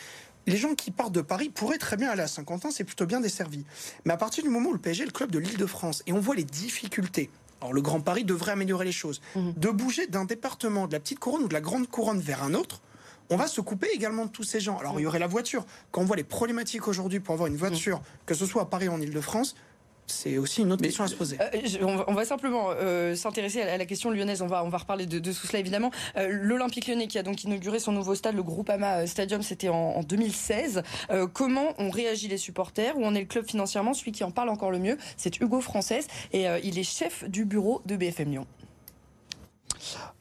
Les 0.48 0.58
gens 0.58 0.74
qui 0.74 0.92
partent 0.92 1.12
de 1.12 1.22
Paris 1.22 1.50
pourraient 1.50 1.78
très 1.78 1.98
bien 1.98 2.10
aller 2.10 2.22
à 2.22 2.28
Saint-Quentin, 2.28 2.72
c'est 2.72 2.84
plutôt 2.84 3.06
bien 3.06 3.20
desservi. 3.20 3.64
Mais 4.06 4.14
à 4.14 4.18
partir 4.18 4.44
du 4.44 4.50
moment 4.50 4.70
où 4.70 4.74
le 4.74 4.80
PSG 4.80 5.04
est 5.04 5.06
le 5.06 5.12
club 5.12 5.32
de 5.32 5.40
l'Île-de-France 5.40 6.04
et 6.08 6.14
on 6.14 6.20
voit 6.20 6.36
les 6.36 6.44
difficultés 6.44 7.30
alors 7.62 7.74
le 7.74 7.82
Grand 7.82 8.02
Paris 8.02 8.24
devrait 8.24 8.54
améliorer 8.54 8.86
les 8.86 8.92
choses. 8.92 9.22
Mhm. 9.36 9.54
De 9.56 9.70
bouger 9.70 10.08
d'un 10.08 10.26
département, 10.26 10.88
de 10.88 10.94
la 10.94 11.00
petite 11.00 11.20
couronne 11.20 11.44
ou 11.44 11.48
de 11.48 11.54
la 11.54 11.62
grande 11.62 11.88
couronne 11.88 12.20
vers 12.20 12.44
un 12.44 12.56
autre, 12.56 12.82
on 13.30 13.38
va 13.38 13.48
se 13.48 13.62
couper 13.62 13.88
également 13.94 14.26
de 14.26 14.32
tous 14.32 14.44
ces 14.44 14.60
gens. 14.60 14.78
Alors 14.80 15.00
il 15.00 15.04
y 15.04 15.06
aurait 15.06 15.20
la 15.20 15.28
voiture. 15.28 15.66
Quand 15.92 16.02
on 16.02 16.06
voit 16.06 16.16
les 16.16 16.24
problématiques 16.24 16.88
aujourd'hui 16.88 17.20
pour 17.20 17.34
avoir 17.34 17.48
une 17.48 17.56
voiture, 17.56 17.98
mhm. 17.98 18.04
que 18.26 18.34
ce 18.34 18.46
soit 18.46 18.64
à 18.64 18.66
Paris 18.66 18.90
ou 18.90 18.94
en 18.94 19.00
Ile-de-France, 19.00 19.56
c'est 20.12 20.38
aussi 20.38 20.62
une 20.62 20.72
autre 20.72 20.84
question 20.84 21.04
à 21.04 21.08
se 21.08 21.16
poser. 21.16 21.38
Euh, 21.42 22.04
on, 22.08 22.14
va 22.14 22.26
simplement 22.26 22.70
euh, 22.72 23.16
s'intéresser 23.16 23.62
à 23.62 23.78
la 23.78 23.86
question 23.86 24.12
lyonnaise. 24.12 24.42
On 24.42 24.48
va, 24.48 24.64
on 24.64 24.70
va 24.70 24.78
reparler 24.78 25.06
de, 25.06 25.20
tout 25.20 25.34
cela 25.34 25.60
évidemment. 25.60 25.92
Euh, 26.18 26.28
L'Olympique 26.30 26.88
lyonnais 26.88 27.08
qui 27.08 27.18
a 27.18 27.24
donc 27.24 27.44
inauguré 27.44 27.80
son 27.80 27.92
nouveau 27.92 28.16
stade, 28.16 28.36
le 28.36 28.44
Groupama 28.44 29.08
Stadium, 29.08 29.42
c'était 29.42 29.70
en, 29.70 30.02
2016. 30.04 30.84
comment 31.34 31.74
ont 31.78 31.90
réagi 31.90 32.28
les 32.28 32.38
supporters? 32.38 32.98
Où 32.98 33.06
en 33.06 33.16
est 33.16 33.22
le 33.22 33.26
club 33.26 33.46
financièrement? 33.46 33.94
Celui 33.94 34.12
qui 34.12 34.24
en 34.24 34.32
parle 34.32 34.50
encore 34.50 34.72
le 34.72 34.80
mieux, 34.80 34.98
c'est 35.18 35.40
Hugo 35.40 35.62
Française 35.62 36.08
et 36.34 36.46
il 36.64 36.78
est 36.78 36.84
chef 36.84 37.24
du 37.30 37.46
bureau 37.46 37.82
de 37.86 37.96
BFM 37.96 38.32
Lyon. 38.32 38.48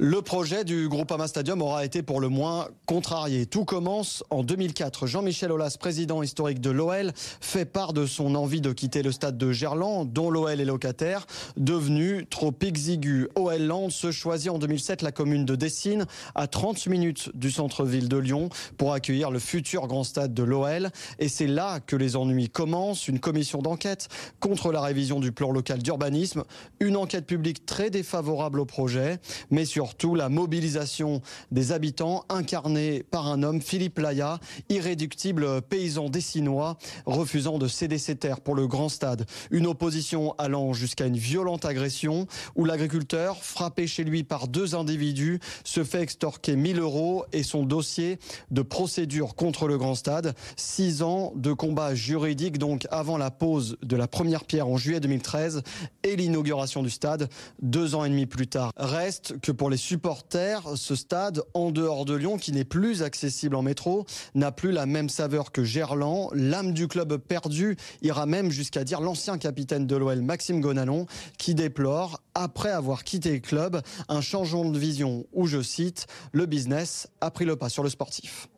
Le 0.02 0.22
projet 0.22 0.64
du 0.64 0.88
Groupama 0.88 1.28
Stadium 1.28 1.60
aura 1.60 1.84
été 1.84 2.02
pour 2.02 2.20
le 2.20 2.30
moins 2.30 2.68
contrarié. 2.86 3.44
Tout 3.44 3.66
commence 3.66 4.24
en 4.30 4.42
2004. 4.42 5.06
Jean-Michel 5.06 5.52
Aulas, 5.52 5.76
président 5.78 6.22
historique 6.22 6.60
de 6.60 6.70
l'OL, 6.70 7.12
fait 7.14 7.66
part 7.66 7.92
de 7.92 8.06
son 8.06 8.34
envie 8.34 8.62
de 8.62 8.72
quitter 8.72 9.02
le 9.02 9.12
stade 9.12 9.36
de 9.36 9.52
Gerland, 9.52 10.10
dont 10.10 10.30
l'OL 10.30 10.58
est 10.58 10.64
locataire, 10.64 11.26
devenu 11.58 12.26
trop 12.30 12.54
exigu. 12.62 13.28
OL 13.34 13.60
Land 13.60 13.90
se 13.90 14.10
choisit 14.10 14.50
en 14.50 14.58
2007 14.58 15.02
la 15.02 15.12
commune 15.12 15.44
de 15.44 15.54
Dessines, 15.54 16.06
à 16.34 16.46
30 16.46 16.86
minutes 16.86 17.30
du 17.34 17.50
centre-ville 17.50 18.08
de 18.08 18.16
Lyon, 18.16 18.48
pour 18.78 18.94
accueillir 18.94 19.30
le 19.30 19.38
futur 19.38 19.86
grand 19.86 20.04
stade 20.04 20.32
de 20.32 20.42
l'OL. 20.42 20.88
Et 21.18 21.28
c'est 21.28 21.46
là 21.46 21.78
que 21.78 21.94
les 21.94 22.16
ennuis 22.16 22.48
commencent. 22.48 23.06
Une 23.06 23.20
commission 23.20 23.60
d'enquête 23.60 24.08
contre 24.40 24.72
la 24.72 24.80
révision 24.80 25.20
du 25.20 25.30
plan 25.30 25.50
local 25.50 25.82
d'urbanisme, 25.82 26.44
une 26.80 26.96
enquête 26.96 27.26
publique 27.26 27.66
très 27.66 27.90
défavorable 27.90 28.60
au 28.60 28.64
projet, 28.64 29.20
mais 29.50 29.60
mais 29.60 29.66
surtout 29.90 30.14
la 30.14 30.28
mobilisation 30.28 31.20
des 31.50 31.72
habitants 31.72 32.24
incarnée 32.28 33.02
par 33.02 33.26
un 33.26 33.42
homme, 33.42 33.60
Philippe 33.60 33.98
Laya, 33.98 34.38
irréductible 34.68 35.62
paysan 35.62 36.10
dessinois, 36.10 36.78
refusant 37.06 37.58
de 37.58 37.66
céder 37.66 37.98
ses 37.98 38.14
terres 38.14 38.40
pour 38.40 38.54
le 38.54 38.68
grand 38.68 38.88
stade. 38.88 39.26
Une 39.50 39.66
opposition 39.66 40.36
allant 40.38 40.74
jusqu'à 40.74 41.06
une 41.06 41.16
violente 41.16 41.64
agression 41.64 42.28
où 42.54 42.64
l'agriculteur, 42.64 43.38
frappé 43.42 43.88
chez 43.88 44.04
lui 44.04 44.22
par 44.22 44.46
deux 44.46 44.76
individus, 44.76 45.40
se 45.64 45.82
fait 45.82 46.02
extorquer 46.02 46.54
1000 46.54 46.78
euros 46.78 47.24
et 47.32 47.42
son 47.42 47.64
dossier 47.64 48.20
de 48.52 48.62
procédure 48.62 49.34
contre 49.34 49.66
le 49.66 49.76
grand 49.76 49.96
stade. 49.96 50.36
Six 50.54 51.02
ans 51.02 51.32
de 51.34 51.52
combat 51.52 51.96
juridique 51.96 52.58
donc 52.58 52.86
avant 52.92 53.18
la 53.18 53.32
pose 53.32 53.76
de 53.82 53.96
la 53.96 54.06
première 54.06 54.44
pierre 54.44 54.68
en 54.68 54.76
juillet 54.76 55.00
2013 55.00 55.62
et 56.04 56.14
l'inauguration 56.14 56.84
du 56.84 56.90
stade 56.90 57.28
deux 57.60 57.96
ans 57.96 58.04
et 58.04 58.08
demi 58.08 58.26
plus 58.26 58.46
tard. 58.46 58.70
Reste 58.76 59.40
que 59.40 59.50
pour 59.50 59.68
les 59.68 59.79
supporters, 59.80 60.76
ce 60.76 60.94
stade 60.94 61.42
en 61.54 61.70
dehors 61.70 62.04
de 62.04 62.14
Lyon 62.14 62.36
qui 62.36 62.52
n'est 62.52 62.64
plus 62.64 63.02
accessible 63.02 63.56
en 63.56 63.62
métro 63.62 64.06
n'a 64.34 64.52
plus 64.52 64.70
la 64.70 64.86
même 64.86 65.08
saveur 65.08 65.50
que 65.50 65.64
Gerland. 65.64 66.28
L'âme 66.34 66.72
du 66.72 66.86
club 66.86 67.16
perdu 67.16 67.76
ira 68.02 68.26
même 68.26 68.50
jusqu'à 68.50 68.84
dire 68.84 69.00
l'ancien 69.00 69.38
capitaine 69.38 69.86
de 69.86 69.96
l'OL 69.96 70.20
Maxime 70.20 70.60
Gonalon 70.60 71.06
qui 71.38 71.54
déplore 71.54 72.20
après 72.34 72.70
avoir 72.70 73.02
quitté 73.02 73.32
le 73.32 73.40
club 73.40 73.80
un 74.08 74.20
changement 74.20 74.66
de 74.66 74.78
vision 74.78 75.26
où 75.32 75.46
je 75.46 75.62
cite 75.62 76.06
le 76.32 76.44
business 76.44 77.08
a 77.20 77.30
pris 77.30 77.46
le 77.46 77.56
pas 77.56 77.70
sur 77.70 77.82
le 77.82 77.88
sportif. 77.88 78.49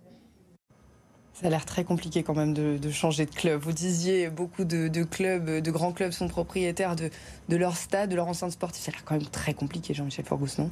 Ça 1.43 1.49
a 1.49 1.51
l'air 1.51 1.67
très 1.67 1.83
compliqué 1.83 2.23
quand 2.23 2.37
même 2.37 2.55
de, 2.55 2.91
changer 2.93 3.27
de 3.27 3.35
club. 3.35 3.61
Vous 3.61 3.73
disiez 3.73 4.31
beaucoup 4.31 4.63
de, 4.63 5.03
clubs, 5.03 5.59
de 5.59 5.71
grands 5.73 5.91
clubs 5.91 6.13
sont 6.13 6.29
propriétaires 6.29 6.95
de, 6.95 7.11
leur 7.57 7.77
stade, 7.77 8.11
de 8.11 8.15
leur 8.15 8.29
enceinte 8.29 8.53
sportive. 8.53 8.81
Ça 8.81 8.93
a 8.93 8.95
l'air 8.95 9.05
quand 9.05 9.17
même 9.17 9.27
très 9.27 9.53
compliqué, 9.53 9.93
Jean-Michel 9.93 10.25
Forgus, 10.25 10.59
non? 10.59 10.71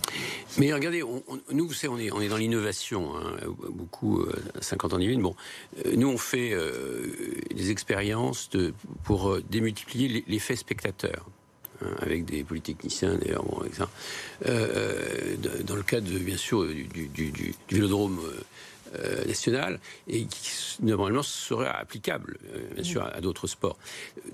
Mais 0.58 0.72
regardez, 0.72 1.02
nous, 1.52 1.66
vous 1.66 1.72
savez, 1.72 2.10
on 2.12 2.20
est, 2.20 2.28
dans 2.28 2.36
l'innovation, 2.36 3.16
hein, 3.16 3.32
beaucoup, 3.70 4.24
50 4.60 4.92
euh, 4.92 4.96
ans 4.96 4.98
d'IVIN. 5.00 5.18
Bon, 5.18 5.34
euh, 5.84 5.96
nous, 5.96 6.08
on 6.08 6.18
fait 6.18 6.52
euh, 6.52 7.16
des 7.52 7.72
expériences 7.72 8.48
de, 8.50 8.72
pour 9.02 9.40
démultiplier 9.50 10.24
l'effet 10.28 10.54
spectateur 10.54 11.26
hein, 11.82 11.88
avec 11.98 12.26
des 12.26 12.44
polytechniciens 12.44 13.16
d'ailleurs, 13.16 13.42
bon, 13.42 13.60
dans 14.44 15.76
le 15.76 15.82
cadre, 15.82 16.08
bien 16.20 16.36
sûr, 16.36 16.64
du, 16.64 17.08
du, 17.08 17.32
du 17.32 17.54
vélodrome 17.68 18.20
euh, 18.98 19.24
et 20.08 20.24
qui 20.24 20.50
normalement 20.82 21.22
serait 21.22 21.68
applicable, 21.68 22.38
euh, 22.54 22.74
bien 22.74 22.84
sûr, 22.84 23.02
à, 23.02 23.20
d'autres 23.20 23.46
sports. 23.46 23.78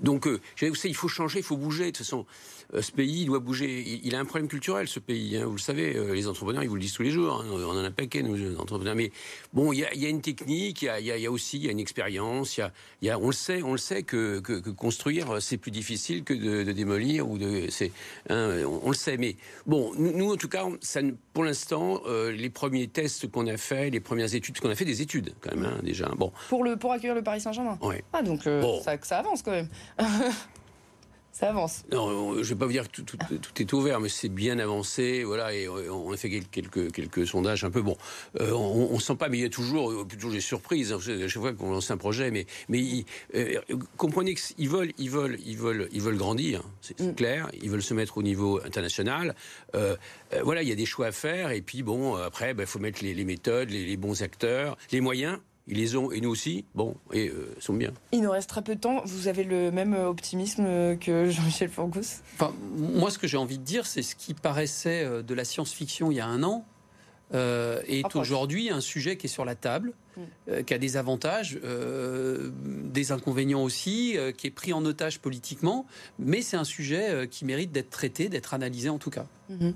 Donc, 0.01 0.27
euh, 0.27 0.39
il 0.61 0.95
faut 0.95 1.07
changer, 1.07 1.39
il 1.39 1.43
faut 1.43 1.57
bouger. 1.57 1.85
De 1.85 1.89
toute 1.89 1.97
façon, 1.97 2.25
euh, 2.73 2.81
ce 2.81 2.91
pays 2.91 3.25
doit 3.25 3.39
bouger. 3.39 3.83
Il, 4.03 4.15
a 4.15 4.19
un 4.19 4.25
problème 4.25 4.47
culturel, 4.47 4.87
ce 4.87 4.99
pays. 4.99 5.37
Hein, 5.37 5.45
vous 5.45 5.55
le 5.55 5.59
savez, 5.59 5.93
les 6.13 6.27
entrepreneurs, 6.27 6.63
ils 6.63 6.69
vous 6.69 6.75
le 6.75 6.81
disent 6.81 6.93
tous 6.93 7.03
les 7.03 7.11
jours. 7.11 7.41
Hein, 7.41 7.45
on 7.51 7.63
en 7.63 7.77
a 7.77 7.81
un 7.81 7.91
paquet, 7.91 8.21
nous, 8.23 8.57
entrepreneurs. 8.57 8.95
Mais 8.95 9.11
bon, 9.53 9.73
il 9.73 9.79
y 9.79 10.05
a, 10.05 10.09
une 10.09 10.21
technique, 10.21 10.81
il 10.81 11.05
y 11.05 11.25
a, 11.25 11.31
aussi 11.31 11.65
une 11.65 11.79
expérience. 11.79 12.57
Il 12.57 13.07
y 13.07 13.11
on 13.13 13.27
le 13.27 13.33
sait, 13.33 13.61
on 13.63 13.71
le 13.73 13.77
sait 13.77 14.03
que, 14.03 14.39
construire, 14.71 15.41
c'est 15.41 15.57
plus 15.57 15.71
difficile 15.71 16.23
que 16.23 16.33
de, 16.33 16.71
démolir 16.71 17.29
ou 17.29 17.37
de. 17.37 17.67
C'est, 17.69 17.91
hein, 18.29 18.63
on, 18.65 18.89
le 18.89 18.95
sait. 18.95 19.17
Mais 19.17 19.35
bon, 19.65 19.93
nous, 19.97 20.31
en 20.31 20.37
tout 20.37 20.49
cas, 20.49 20.65
ça, 20.81 21.01
pour 21.33 21.43
l'instant, 21.43 22.01
les 22.07 22.49
premiers 22.49 22.87
tests 22.87 23.29
qu'on 23.29 23.47
a 23.47 23.57
fait, 23.57 23.89
les 23.89 23.99
premières 23.99 24.35
études 24.35 24.46
qu'on 24.61 24.69
a 24.69 24.75
fait 24.75 24.85
des 24.85 25.01
études 25.01 25.33
quand 25.41 25.55
même 25.55 25.65
hein, 25.65 25.79
déjà. 25.83 26.07
Bon. 26.17 26.31
Pour 26.49 26.63
le 26.63 26.77
pour 26.77 26.91
accueillir 26.91 27.15
le 27.15 27.23
Paris 27.23 27.41
Saint-Germain. 27.41 27.77
Ah 28.13 28.21
donc 28.21 28.47
euh, 28.47 28.79
ça, 28.81 28.95
ça 29.01 29.19
avance 29.19 29.41
quand 29.41 29.51
même. 29.51 29.69
Ça 31.37 31.49
avance. 31.49 31.83
Non, 31.91 32.33
je 32.33 32.39
ne 32.39 32.43
vais 32.43 32.55
pas 32.55 32.65
vous 32.65 32.71
dire 32.71 32.89
que 32.89 33.03
tout, 33.03 33.61
est 33.61 33.73
ouvert, 33.73 33.99
mais 33.99 34.09
c'est 34.09 34.27
bien 34.27 34.57
avancé. 34.57 35.23
Voilà, 35.23 35.53
et 35.53 35.69
on 35.69 36.11
a 36.11 36.17
fait 36.17 36.31
quelques, 36.31 36.91
quelques 36.91 37.27
sondages 37.27 37.63
un 37.63 37.69
peu. 37.69 37.83
Bon, 37.83 37.95
euh, 38.41 38.53
on 38.53 38.95
ne 38.95 38.99
sent 38.99 39.17
pas, 39.17 39.29
mais 39.29 39.37
il 39.37 39.41
y 39.41 39.45
a 39.45 39.49
toujours, 39.49 40.07
toujours 40.07 40.31
des 40.31 40.39
surprises 40.39 40.91
hein, 40.91 40.97
à 40.97 41.27
chaque 41.27 41.43
fois 41.43 41.53
qu'on 41.53 41.69
lance 41.69 41.91
un 41.91 41.97
projet. 41.97 42.31
Mais, 42.31 42.47
mais 42.69 43.05
euh, 43.35 43.61
comprenez 43.97 44.33
qu'ils 44.33 44.67
veulent, 44.67 44.93
ils 44.97 45.11
veulent, 45.11 45.37
ils 45.45 45.57
veulent, 45.57 45.87
ils 45.91 46.01
veulent 46.01 46.17
grandir. 46.17 46.63
C'est 46.81 46.99
mm. 46.99 47.13
clair. 47.13 47.51
Ils 47.61 47.69
veulent 47.69 47.83
se 47.83 47.93
mettre 47.93 48.17
au 48.17 48.23
niveau 48.23 48.59
international. 48.65 49.35
Euh, 49.75 49.95
voilà, 50.41 50.63
il 50.63 50.69
y 50.69 50.71
a 50.71 50.75
des 50.75 50.87
choix 50.87 51.05
à 51.05 51.11
faire. 51.11 51.51
Et 51.51 51.61
puis 51.61 51.83
bon, 51.83 52.15
après, 52.15 52.49
il 52.49 52.55
ben, 52.55 52.65
faut 52.65 52.79
mettre 52.79 53.03
les, 53.03 53.25
méthodes, 53.25 53.69
les 53.69 53.95
bons 53.95 54.23
acteurs, 54.23 54.75
les 54.91 55.01
moyens. 55.01 55.37
Ils 55.67 55.77
les 55.77 55.97
ont, 55.97 56.11
et 56.11 56.21
nous 56.21 56.29
aussi, 56.29 56.63
bon, 56.75 56.95
et 57.11 57.27
euh, 57.27 57.53
sont 57.59 57.73
bien. 57.73 57.91
Il 58.13 58.21
nous 58.21 58.31
reste 58.31 58.49
très 58.49 58.61
peu 58.61 58.75
de 58.75 58.79
temps. 58.79 59.01
Vous 59.05 59.27
avez 59.27 59.43
le 59.43 59.69
même 59.69 59.93
optimisme 59.93 60.97
que 60.97 61.29
Jean-Michel 61.29 61.69
Forgus 61.69 62.21
enfin, 62.35 62.53
Moi, 62.77 63.11
ce 63.11 63.17
que 63.19 63.27
j'ai 63.27 63.37
envie 63.37 63.57
de 63.57 63.63
dire, 63.63 63.85
c'est 63.85 64.01
ce 64.01 64.15
qui 64.15 64.33
paraissait 64.33 65.03
euh, 65.03 65.21
de 65.21 65.33
la 65.33 65.43
science-fiction 65.43 66.09
il 66.09 66.15
y 66.15 66.19
a 66.21 66.25
un 66.25 66.41
an, 66.43 66.65
euh, 67.33 67.81
est 67.85 68.15
aujourd'hui 68.15 68.69
un 68.69 68.79
sujet 68.79 69.17
qui 69.17 69.27
est 69.27 69.29
sur 69.29 69.43
la 69.43 69.55
table, 69.55 69.91
mm. 70.15 70.63
qui 70.63 70.73
a 70.73 70.77
des 70.77 70.95
avantages, 70.95 71.59
des 71.59 73.11
inconvénients 73.11 73.63
aussi, 73.63 74.15
qui 74.37 74.47
est 74.47 74.51
pris 74.51 74.71
en 74.71 74.85
otage 74.85 75.19
politiquement, 75.19 75.85
mais 76.17 76.41
c'est 76.41 76.55
un 76.55 76.63
sujet 76.63 77.27
qui 77.29 77.43
mérite 77.43 77.73
d'être 77.73 77.89
traité, 77.89 78.29
d'être 78.29 78.53
analysé 78.53 78.87
en 78.87 78.99
tout 78.99 79.09
cas. 79.09 79.25
Mm-hmm. 79.51 79.73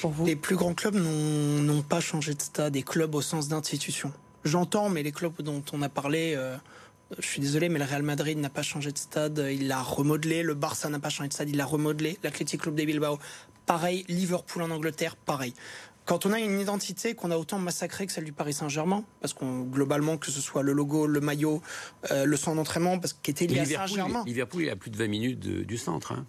Pour 0.00 0.10
vous? 0.10 0.26
Les 0.26 0.34
plus 0.34 0.56
grands 0.56 0.74
clubs 0.74 0.96
n'ont 0.96 1.82
pas 1.82 2.00
changé 2.00 2.34
de 2.34 2.42
stade, 2.42 2.72
des 2.72 2.82
clubs 2.82 3.14
au 3.14 3.22
sens 3.22 3.46
d'institution. 3.46 4.12
J'entends, 4.46 4.88
mais 4.88 5.02
les 5.02 5.12
clubs 5.12 5.42
dont 5.42 5.62
on 5.72 5.82
a 5.82 5.88
parlé, 5.88 6.34
euh, 6.36 6.56
je 7.18 7.26
suis 7.26 7.40
désolé, 7.40 7.68
mais 7.68 7.80
le 7.80 7.84
Real 7.84 8.02
Madrid 8.02 8.38
n'a 8.38 8.48
pas 8.48 8.62
changé 8.62 8.92
de 8.92 8.98
stade, 8.98 9.44
il 9.50 9.66
l'a 9.66 9.82
remodelé. 9.82 10.44
Le 10.44 10.54
Barça 10.54 10.88
n'a 10.88 11.00
pas 11.00 11.08
changé 11.08 11.28
de 11.28 11.34
stade, 11.34 11.50
il 11.50 11.56
l'a 11.56 11.66
remodelé. 11.66 12.16
L'Athletic 12.22 12.60
Club 12.62 12.76
de 12.76 12.84
Bilbao, 12.84 13.18
pareil. 13.66 14.04
Liverpool 14.08 14.62
en 14.62 14.70
Angleterre, 14.70 15.16
pareil. 15.16 15.52
Quand 16.04 16.24
on 16.24 16.32
a 16.32 16.38
une 16.38 16.60
identité 16.60 17.14
qu'on 17.14 17.32
a 17.32 17.36
autant 17.36 17.58
massacrée 17.58 18.06
que 18.06 18.12
celle 18.12 18.22
du 18.22 18.32
Paris 18.32 18.52
Saint-Germain, 18.52 19.04
parce 19.20 19.34
qu'on 19.34 19.62
globalement 19.62 20.16
que 20.16 20.30
ce 20.30 20.40
soit 20.40 20.62
le 20.62 20.72
logo, 20.72 21.08
le 21.08 21.20
maillot, 21.20 21.60
euh, 22.12 22.24
le 22.24 22.36
centre 22.36 22.56
d'entraînement, 22.56 23.00
parce 23.00 23.12
qu'il 23.12 23.32
était 23.32 23.48
lié 23.48 23.74
à 23.74 23.88
Saint-Germain. 23.88 24.22
Liverpool 24.24 24.62
il 24.62 24.70
a 24.70 24.76
plus 24.76 24.90
de 24.90 24.96
20 24.96 25.08
minutes 25.08 25.40
du 25.40 25.76
centre. 25.76 26.12
Hein. 26.12 26.24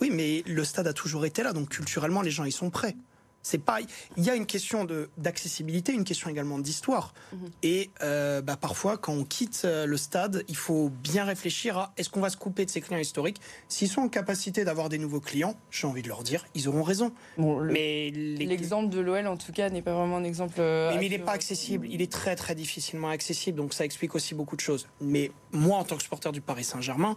Oui, 0.00 0.10
mais 0.12 0.42
le 0.46 0.64
stade 0.64 0.88
a 0.88 0.92
toujours 0.92 1.24
été 1.24 1.44
là, 1.44 1.52
donc 1.52 1.68
culturellement 1.68 2.22
les 2.22 2.32
gens 2.32 2.44
y 2.44 2.50
sont 2.50 2.70
prêts. 2.70 2.96
C'est 3.42 3.58
pas. 3.58 3.78
Il 4.16 4.24
y 4.24 4.30
a 4.30 4.34
une 4.34 4.46
question 4.46 4.84
de 4.84 5.08
d'accessibilité, 5.16 5.92
une 5.92 6.04
question 6.04 6.28
également 6.28 6.58
d'histoire. 6.58 7.14
Mhm. 7.32 7.50
Et 7.62 7.90
euh, 8.02 8.42
bah, 8.42 8.56
parfois, 8.56 8.98
quand 8.98 9.12
on 9.12 9.24
quitte 9.24 9.62
euh, 9.64 9.86
le 9.86 9.96
stade, 9.96 10.44
il 10.48 10.56
faut 10.56 10.90
bien 10.90 11.24
réfléchir 11.24 11.78
à 11.78 11.92
est-ce 11.96 12.10
qu'on 12.10 12.20
va 12.20 12.28
se 12.28 12.36
couper 12.36 12.66
de 12.66 12.70
ces 12.70 12.80
clients 12.80 12.98
historiques? 12.98 13.40
S'ils 13.68 13.88
sont 13.88 14.02
en 14.02 14.08
capacité 14.08 14.64
d'avoir 14.64 14.90
des 14.90 14.98
nouveaux 14.98 15.20
clients, 15.20 15.54
j'ai 15.70 15.86
envie 15.86 16.02
de 16.02 16.08
leur 16.08 16.22
dire, 16.22 16.44
ils 16.54 16.68
auront 16.68 16.82
raison. 16.82 17.12
mais 17.38 18.10
l'exemple 18.10 18.90
de 18.90 19.00
l'OL, 19.00 19.26
en 19.26 19.36
tout 19.36 19.52
cas, 19.52 19.70
n'est 19.70 19.82
pas 19.82 19.94
vraiment 19.94 20.18
un 20.18 20.24
exemple. 20.24 20.56
Euh, 20.58 20.94
mais, 20.98 21.06
il 21.06 21.10
n'est 21.10 21.18
pas 21.18 21.32
accessible. 21.32 21.86
Il 21.90 22.02
est 22.02 22.12
très 22.12 22.36
très 22.36 22.54
difficilement 22.54 23.08
accessible. 23.08 23.56
Donc 23.56 23.72
ça 23.72 23.84
explique 23.84 24.14
aussi 24.14 24.34
beaucoup 24.34 24.56
de 24.56 24.60
choses. 24.60 24.86
Mais 25.00 25.32
moi, 25.52 25.78
en 25.78 25.84
tant 25.84 25.96
que 25.96 26.02
supporter 26.02 26.30
du 26.30 26.42
Paris 26.42 26.64
Saint-Germain, 26.64 27.16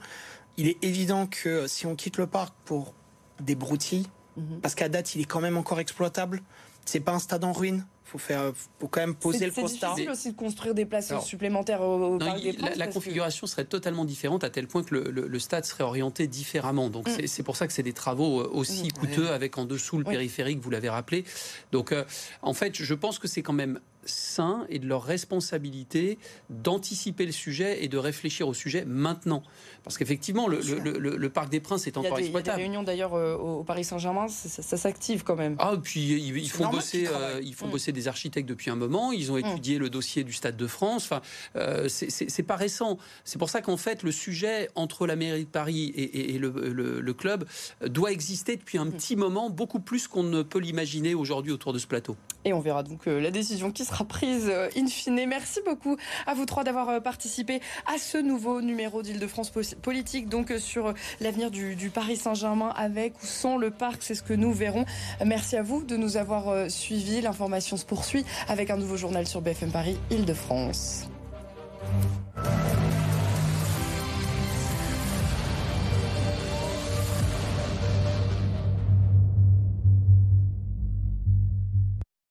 il 0.56 0.68
est 0.70 0.82
évident 0.84 1.28
que 1.28 1.68
si 1.68 1.86
on 1.86 1.96
quitte 1.96 2.18
le 2.18 2.28
parc 2.28 2.54
pour 2.64 2.94
des 3.42 3.56
broutilles 3.56 4.08
Mhm. 4.38 4.60
Parce 4.62 4.76
qu'à 4.76 4.90
date, 4.90 5.16
il 5.16 5.22
est 5.22 5.26
quand 5.26 5.42
même 5.42 5.58
encore 5.58 5.80
exploitable. 5.80 6.42
C'est 6.86 7.00
pas 7.00 7.14
un 7.14 7.20
stade 7.20 7.44
en 7.44 7.54
ruine. 7.54 7.86
Faut 8.06 8.20
faire, 8.20 8.52
faut 8.80 8.88
quand 8.88 9.00
même 9.00 9.16
poser 9.16 9.48
le 9.48 9.52
constat. 9.52 9.88
C'est 9.88 9.88
difficile 9.96 10.12
aussi 10.12 10.32
de 10.34 10.38
construire 10.38 10.76
des 10.76 10.86
places 10.86 11.12
supplémentaires 11.24 11.82
au, 11.82 12.20
Parc 12.20 12.44
des 12.44 12.54
Princes, 12.54 12.76
La, 12.76 12.86
configuration 12.86 13.48
serait 13.48 13.66
totalement 13.66 14.06
différente 14.06 14.44
à 14.44 14.52
tel 14.52 14.68
point 14.68 14.84
que 14.84 14.94
le, 14.94 15.40
stade 15.40 15.66
serait 15.66 15.84
orienté 15.84 16.28
différemment. 16.28 16.90
Donc 16.90 17.08
mm. 17.08 17.26
c'est 17.26 17.42
pour 17.42 17.56
ça 17.56 17.66
que 17.66 17.74
c'est 17.74 17.82
des 17.82 17.94
travaux 17.94 18.42
euh, 18.42 18.50
aussi 18.54 18.90
mm. 18.90 18.92
coûteux 18.92 19.30
avec 19.32 19.58
en 19.58 19.66
dessous 19.66 19.98
le 19.98 20.04
périphérique, 20.04 20.60
vous 20.60 20.70
l'avez 20.70 20.90
rappelé. 20.90 21.26
Donc 21.72 21.92
euh, 21.92 22.04
en 22.44 22.54
fait, 22.54 22.76
je 22.76 22.94
pense 22.94 23.18
que 23.18 23.28
c'est 23.28 23.42
quand 23.42 23.54
même 23.54 23.80
sain 24.06 24.66
et 24.70 24.80
de 24.80 24.88
leur 24.88 25.04
responsabilité 25.04 26.18
d'anticiper 26.50 27.26
le 27.26 27.32
sujet 27.32 27.84
et 27.84 27.88
de 27.88 27.98
réfléchir 27.98 28.48
au 28.48 28.54
sujet 28.54 28.86
maintenant. 28.86 29.44
Parce 29.84 29.98
qu'effectivement, 29.98 30.48
le, 30.48 30.60
le, 30.60 31.30
Parc 31.30 31.50
des 31.50 31.60
Princes 31.60 31.88
est 31.88 31.98
encore 31.98 32.18
exploitable. 32.18 32.60
Il 32.60 32.64
y 32.64 32.66
a 32.66 32.68
des 32.68 32.70
réunions 32.70 32.84
d'ailleurs 32.84 33.14
euh, 33.16 33.36
au, 33.36 33.64
Paris 33.64 33.84
Saint-Germain, 33.84 34.28
ça, 34.30 34.78
s'active 34.78 35.24
quand 35.24 35.36
même. 35.36 35.56
Ah, 35.60 35.74
puis 35.82 36.02
ils, 36.02 36.50
font, 36.50 36.70
bosser, 36.70 37.08
euh, 37.08 37.42
ils 37.44 37.54
font 37.54 37.68
bosser 37.68 37.92
des 37.92 38.08
architectes 38.08 38.48
depuis 38.48 38.70
un 38.70 38.76
moment, 38.76 39.12
ils 39.12 39.32
ont 39.32 39.36
mm. 39.36 39.46
étudié 39.46 39.78
le 39.78 39.90
dossier 39.90 40.24
du 40.24 40.32
Stade 40.32 40.56
de 40.56 40.68
France. 40.68 41.04
Enfin, 41.04 41.22
euh, 41.56 41.88
c'est 41.90 42.44
pas 42.44 42.56
récent. 42.56 42.98
C'est 43.26 43.40
pour 43.40 43.50
ça 43.50 43.62
qu'en 43.62 43.78
fait, 43.78 44.04
le 44.04 44.12
sujet 44.12 44.70
entre 44.76 45.06
la 45.06 45.16
mairie 45.16 45.46
de 45.46 45.50
Paris 45.50 45.92
et, 45.96 46.38
le, 46.38 47.14
club 47.14 47.46
doit 47.86 48.12
exister 48.12 48.56
depuis 48.56 48.78
un 48.78 48.86
mm. 48.86 48.92
petit 48.94 49.16
moment, 49.16 49.50
beaucoup 49.50 49.80
plus 49.80 50.08
qu'on 50.08 50.24
ne 50.24 50.44
peut 50.44 50.60
l'imaginer 50.60 51.14
aujourd'hui 51.14 51.52
autour 51.52 51.74
de 51.74 51.80
ce 51.80 51.88
plateau. 51.88 52.16
Et 52.46 52.54
on 52.54 52.60
verra 52.60 52.84
donc 52.84 53.06
la 53.06 53.32
décision 53.32 53.72
qui 53.72 53.86
sera 53.86 53.93
sera 53.94 54.06
prise 54.06 54.50
euh, 54.50 54.70
in 54.76 54.88
fine. 54.88 55.26
Merci 55.28 55.60
beaucoup 55.66 55.98
à 56.26 56.34
vous 56.34 56.46
trois 56.46 56.64
d'avoir 56.64 56.90
euh, 56.90 57.00
participé 57.00 57.62
à 57.86 57.98
ce 57.98 58.18
nouveau 58.18 58.62
numéro 58.62 59.04
d'Île-de-France 59.04 59.52
politique, 59.82 60.30
donc 60.30 60.52
euh, 60.52 60.58
sur 60.58 60.94
l'avenir 61.22 61.52
du, 61.52 61.76
du, 61.76 61.90
Paris 61.90 62.18
Saint-Germain 62.18 62.74
avec 62.76 63.14
ou 63.22 63.26
sans 63.26 63.58
le 63.58 63.70
parc. 63.70 64.02
C'est 64.02 64.16
ce 64.16 64.24
que 64.24 64.34
nous 64.34 64.52
verrons. 64.52 64.86
Merci 65.24 65.58
à 65.58 65.62
vous 65.62 65.84
de 65.84 65.96
nous 65.96 66.18
avoir 66.18 66.72
suivis. 66.72 67.22
L'information 67.22 67.78
se 67.78 67.86
poursuit 67.86 68.26
avec 68.48 68.70
un 68.72 68.78
nouveau 68.78 68.98
journal 68.98 69.28
sur 69.28 69.42
BFM 69.42 69.72
Paris, 69.72 69.98
Île-de-France. 70.10 71.08